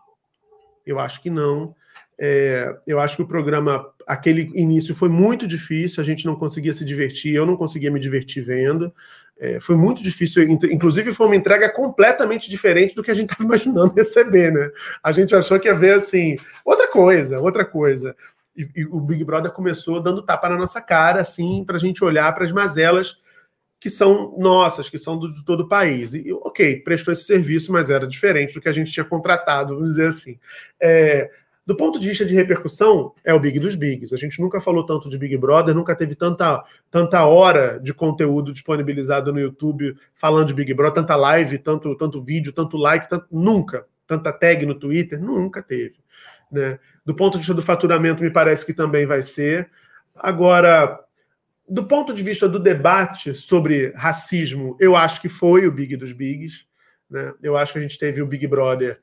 [0.85, 1.73] Eu acho que não.
[2.19, 6.73] É, eu acho que o programa, aquele início foi muito difícil, a gente não conseguia
[6.73, 8.93] se divertir, eu não conseguia me divertir vendo.
[9.39, 13.45] É, foi muito difícil, inclusive foi uma entrega completamente diferente do que a gente estava
[13.45, 14.69] imaginando receber, né?
[15.01, 18.17] A gente achou que ia ver assim, outra coisa, outra coisa.
[18.57, 22.03] E, e, o Big Brother começou dando tapa na nossa cara, assim, para a gente
[22.05, 23.17] olhar para as mazelas
[23.79, 26.15] que são nossas, que são do, de todo o país.
[26.15, 29.95] E, ok, prestou esse serviço, mas era diferente do que a gente tinha contratado, vamos
[29.95, 30.39] dizer assim.
[30.81, 31.31] É,
[31.67, 34.15] do ponto de vista de repercussão, é o Big dos Bigs.
[34.15, 38.53] A gente nunca falou tanto de Big Brother, nunca teve tanta, tanta hora de conteúdo
[38.53, 43.27] disponibilizado no YouTube falando de Big Brother, tanta live, tanto, tanto vídeo, tanto like, tanto,
[43.33, 43.85] nunca.
[44.07, 45.97] Tanta tag no Twitter, nunca teve.
[46.53, 46.79] Né?
[47.07, 49.71] Do ponto de vista do faturamento, me parece que também vai ser.
[50.15, 51.01] Agora,
[51.69, 56.13] do ponto de vista do debate sobre racismo, eu acho que foi o Big dos
[56.13, 56.67] Bigs.
[57.09, 57.33] Né?
[57.41, 59.01] Eu acho que a gente teve o Big Brother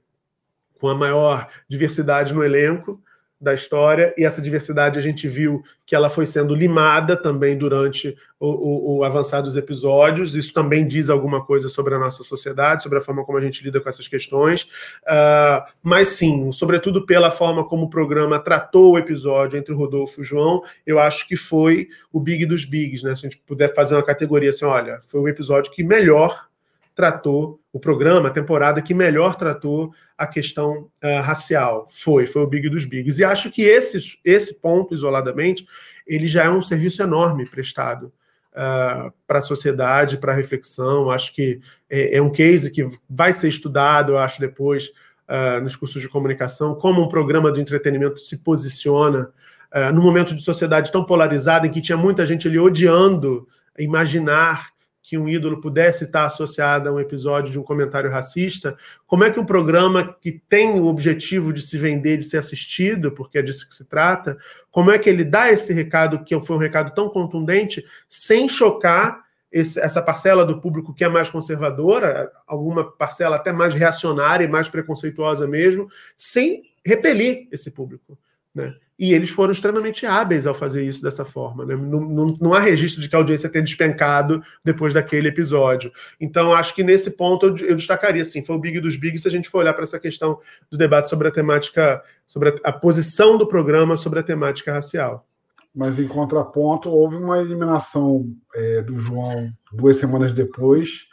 [0.80, 3.02] com a maior diversidade no elenco
[3.40, 8.16] da história, e essa diversidade a gente viu que ela foi sendo limada também durante
[8.40, 10.34] o, o, o, avançar dos episódios.
[10.34, 13.62] Isso também diz alguma coisa sobre a nossa sociedade, sobre a forma como a gente
[13.62, 14.64] lida com essas questões.
[15.04, 20.20] Uh, mas sim, sobretudo pela forma como o programa tratou o episódio entre o Rodolfo
[20.20, 23.14] e o João, eu acho que foi o Big dos Bigs, né?
[23.14, 26.48] Se a gente puder fazer uma categoria assim, olha, foi o episódio que melhor
[26.96, 31.88] tratou o programa, a temporada que melhor tratou a questão uh, racial.
[31.90, 33.20] Foi, foi o Big dos Bigs.
[33.20, 35.66] E acho que esse, esse ponto, isoladamente,
[36.06, 38.14] ele já é um serviço enorme prestado
[38.52, 41.10] uh, para a sociedade, para a reflexão.
[41.10, 41.60] Acho que
[41.90, 44.90] é, é, um case que vai ser estudado, eu acho, depois
[45.28, 49.32] uh, nos cursos de comunicação, como um programa de entretenimento se posiciona
[49.74, 53.48] uh, num momento de sociedade tão polarizada, em que tinha muita gente ali odiando
[53.80, 54.73] imaginar
[55.04, 58.76] que um ídolo pudesse estar associado a um episódio de um comentário racista,
[59.06, 63.12] como é que um programa que tem o objetivo de se vender, de ser assistido,
[63.12, 64.38] porque é disso que se trata,
[64.72, 69.22] como é que ele dá esse recado, que foi um recado tão contundente, sem chocar
[69.52, 74.50] esse, essa parcela do público que é mais conservadora, alguma parcela até mais reacionária e
[74.50, 75.88] mais preconceituosa mesmo,
[76.18, 78.18] sem repelir esse público.
[78.54, 78.74] Né?
[78.98, 81.66] E eles foram extremamente hábeis ao fazer isso dessa forma.
[81.66, 81.76] Né?
[81.76, 85.92] Não, não, não, há registro de que a audiência tenha despencado depois daquele episódio.
[86.22, 89.28] Então, acho que nesse ponto eu, eu destacaria, assim, foi o Big dos Bigs se
[89.28, 90.40] a gente for olhar para essa questão
[90.70, 95.28] do debate sobre a temática, sobre a, a posição do programa sobre a temática racial.
[95.76, 101.08] Mas, em contraponto, houve uma eliminação é, do João duas semanas depois,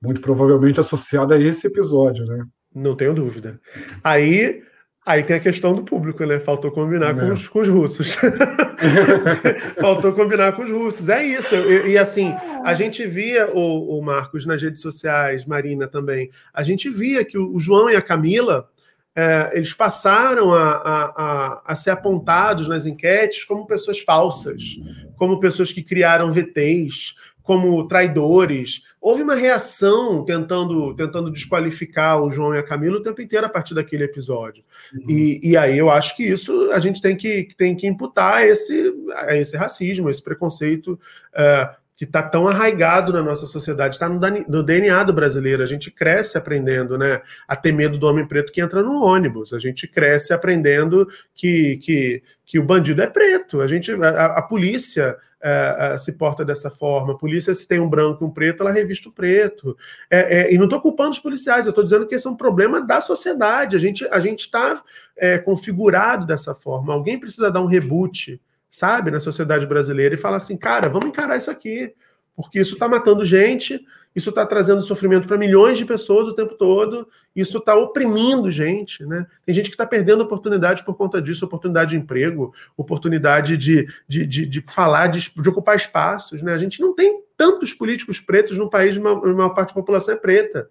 [0.00, 2.46] muito provavelmente associada a esse episódio, né?
[2.72, 3.58] Não tenho dúvida.
[4.04, 4.62] Aí
[5.06, 6.40] Aí tem a questão do público, né?
[6.40, 8.16] Faltou combinar com os, com os, russos.
[9.80, 11.08] Faltou combinar com os russos.
[11.08, 11.54] É isso.
[11.54, 12.34] E, e assim,
[12.64, 16.28] a gente via o, o, Marcos nas redes sociais, Marina também.
[16.52, 18.68] A gente via que o, o João e a Camila
[19.14, 24.76] é, eles passaram a, a, a, a, ser apontados nas enquetes como pessoas falsas,
[25.16, 27.14] como pessoas que criaram VTs,
[27.46, 28.82] como traidores.
[29.00, 33.48] Houve uma reação tentando, tentando desqualificar o João e a Camila o tempo inteiro a
[33.48, 34.64] partir daquele episódio.
[34.92, 35.04] Uhum.
[35.08, 38.92] E, e aí eu acho que isso a gente tem que, tem que imputar esse,
[39.28, 40.98] esse racismo, esse preconceito.
[41.32, 45.62] Uh, que está tão arraigado na nossa sociedade, está no, DNA do brasileiro.
[45.62, 49.54] A gente cresce aprendendo né, a ter medo do homem preto que entra no ônibus.
[49.54, 53.62] A gente cresce aprendendo que, que, que o bandido é preto.
[53.62, 57.14] A, gente, a, a polícia é, é, se porta dessa forma.
[57.14, 59.74] A polícia, se tem um branco e um preto, ela revista o preto.
[60.10, 62.36] É, é, e não estou culpando os policiais, eu estou dizendo que esse é um
[62.36, 63.74] problema da sociedade.
[63.74, 64.82] A gente a está
[65.16, 66.92] é, configurado dessa forma.
[66.92, 68.38] Alguém precisa dar um reboot
[68.76, 71.94] sabe, na sociedade brasileira e falar assim, cara, vamos encarar isso aqui,
[72.34, 73.80] porque isso está matando gente,
[74.14, 79.02] isso está trazendo sofrimento para milhões de pessoas o tempo todo, isso está oprimindo gente,
[79.06, 79.26] né?
[79.46, 84.26] Tem gente que está perdendo oportunidade por conta disso, oportunidade de emprego, oportunidade de, de,
[84.26, 86.52] de, de falar, de, de, ocupar espaços, né?
[86.52, 90.68] A gente não tem tantos políticos pretos no país, uma parte da população é preta.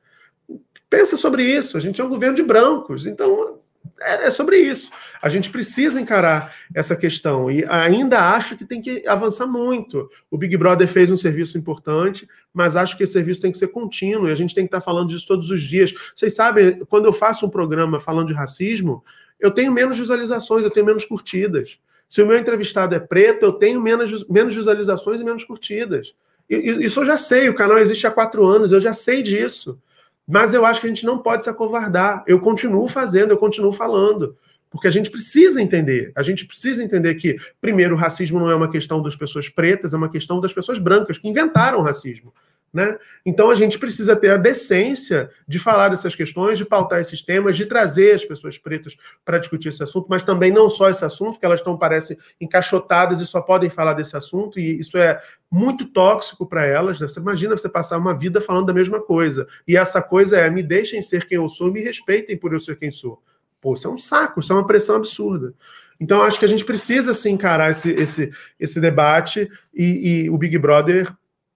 [0.88, 3.60] Pensa sobre isso, a gente é um governo de brancos, então
[4.02, 4.90] é, é, sobre isso.
[5.22, 10.10] A gente precisa encarar essa questão e ainda acho que tem que avançar muito.
[10.30, 13.70] O Big Brother fez um serviço importante, mas acho que esse serviço tem que ser
[13.70, 15.94] contínuo e a gente tem que estar falando disso todos os dias.
[16.14, 19.04] Vocês sabem, quando eu faço um programa falando de racismo,
[19.40, 21.80] eu tenho menos visualizações, eu tenho menos curtidas.
[22.08, 26.14] Se o meu entrevistado é preto, eu tenho menos, menos visualizações e menos curtidas.
[26.48, 29.80] Isso eu já sei, o canal existe há quatro anos, eu já sei disso.
[30.28, 32.24] Mas eu acho que a gente não pode se acovardar.
[32.28, 34.36] Eu continuo fazendo, eu continuo falando.
[34.70, 36.12] Porque a gente precisa entender.
[36.16, 39.94] A gente precisa entender que, primeiro, o racismo não é uma questão das pessoas pretas,
[39.94, 42.34] é uma questão das pessoas brancas que inventaram o racismo.
[42.76, 43.00] Né?
[43.26, 47.56] Então a gente precisa ter a decência de falar dessas questões, de pautar esses temas,
[47.56, 51.40] de trazer as pessoas pretas para discutir esse assunto, mas também não só esse assunto,
[51.40, 55.18] que elas estão, parece, encaixotadas e só podem falar desse assunto, e isso é
[55.50, 57.00] muito tóxico para elas.
[57.00, 57.08] Né?
[57.08, 59.48] Você imagina você passar uma vida falando da mesma coisa.
[59.66, 62.78] E essa coisa é: me deixem ser quem eu sou, me respeitem por eu ser
[62.78, 63.24] quem sou.
[63.62, 65.54] Pô, isso é um saco, isso é uma pressão absurda.
[65.98, 70.38] Então, acho que a gente precisa assim, encarar esse, esse, esse debate, e, e o
[70.38, 71.10] Big Brother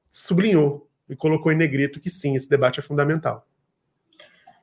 [0.10, 3.46] sublinhou e colocou em negrito que sim, esse debate é fundamental.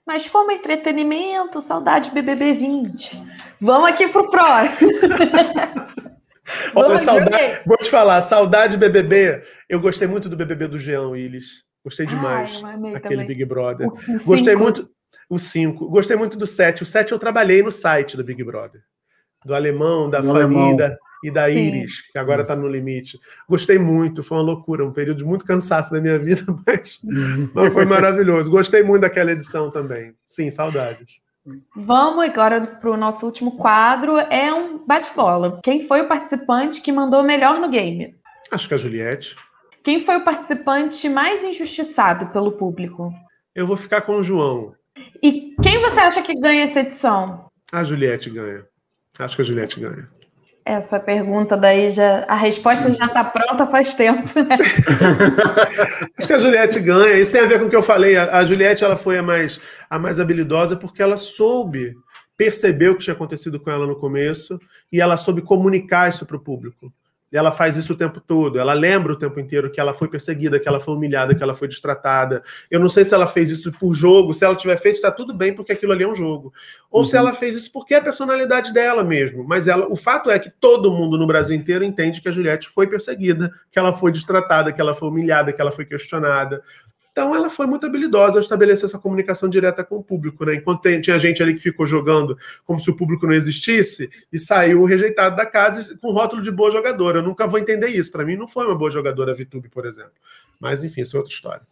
[0.07, 3.20] Mas como entretenimento, saudade BBB 20.
[3.61, 4.92] Vamos aqui para o próximo.
[6.74, 9.42] Olha, saudade, vou te falar, saudade BBB.
[9.68, 11.64] Eu gostei muito do BBB do Jean Willis.
[11.82, 12.62] Gostei demais.
[12.64, 13.26] Ai, aquele também.
[13.26, 13.88] Big Brother.
[14.24, 14.88] Gostei muito.
[15.28, 15.88] O 5.
[15.88, 16.84] Gostei muito do 7.
[16.84, 18.82] O 7 eu trabalhei no site do Big Brother.
[19.47, 23.18] Do alemão, da família e da Iris, que agora está no limite.
[23.49, 27.01] Gostei muito, foi uma loucura, um período de muito cansaço da minha vida, mas,
[27.55, 28.51] mas foi maravilhoso.
[28.51, 30.14] Gostei muito daquela edição também.
[30.28, 31.20] Sim, saudades.
[31.76, 34.18] Vamos agora para o nosso último quadro.
[34.18, 35.61] É um bate-bola.
[35.62, 38.14] Quem foi o participante que mandou melhor no game?
[38.51, 39.36] Acho que a Juliette.
[39.84, 43.12] Quem foi o participante mais injustiçado pelo público?
[43.55, 44.74] Eu vou ficar com o João.
[45.22, 47.47] E quem você acha que ganha essa edição?
[47.72, 48.64] A Juliette ganha.
[49.19, 50.09] Acho que a Juliette ganha.
[50.64, 52.25] Essa pergunta daí já.
[52.25, 54.59] A resposta já está pronta faz tempo, né?
[56.19, 57.19] Acho que a Juliette ganha.
[57.19, 58.17] Isso tem a ver com o que eu falei.
[58.17, 61.95] A, a Juliette ela foi a mais, a mais habilidosa porque ela soube
[62.37, 64.59] perceber o que tinha acontecido com ela no começo
[64.93, 66.93] e ela soube comunicar isso para o público
[67.33, 68.59] ela faz isso o tempo todo.
[68.59, 71.55] Ela lembra o tempo inteiro que ela foi perseguida, que ela foi humilhada, que ela
[71.55, 72.43] foi destratada.
[72.70, 74.33] Eu não sei se ela fez isso por jogo.
[74.33, 76.53] Se ela tiver feito, está tudo bem, porque aquilo ali é um jogo.
[76.91, 77.05] Ou uhum.
[77.05, 79.45] se ela fez isso porque é a personalidade dela mesmo.
[79.45, 82.68] Mas ela, o fato é que todo mundo no Brasil inteiro entende que a Juliette
[82.68, 86.62] foi perseguida, que ela foi destratada, que ela foi humilhada, que ela foi questionada.
[87.17, 90.57] Então ela foi muito habilidosa ao estabelecer essa comunicação direta com o público, né?
[90.57, 92.37] Enquanto tinha gente ali que ficou jogando
[92.67, 96.71] como se o público não existisse e saiu rejeitado da casa com rótulo de boa
[96.71, 97.21] jogadora.
[97.21, 98.12] Eu nunca vou entender isso.
[98.12, 100.12] Para mim não foi uma boa jogadora a Vitube, por exemplo.
[100.61, 101.62] Mas enfim, isso é outra história.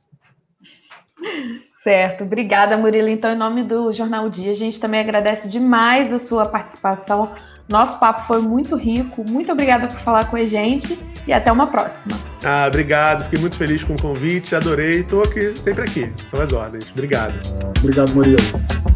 [1.83, 3.09] Certo, obrigada, Murilo.
[3.09, 7.35] Então, em nome do Jornal Dia, a gente também agradece demais a sua participação.
[7.69, 9.25] Nosso papo foi muito rico.
[9.29, 12.17] Muito obrigada por falar com a gente e até uma próxima.
[12.45, 13.25] Ah, obrigado.
[13.25, 15.01] Fiquei muito feliz com o convite, adorei.
[15.01, 16.91] Estou aqui, sempre aqui, pelas ordens.
[16.93, 17.35] Obrigado.
[17.81, 18.94] Obrigado, Murilo.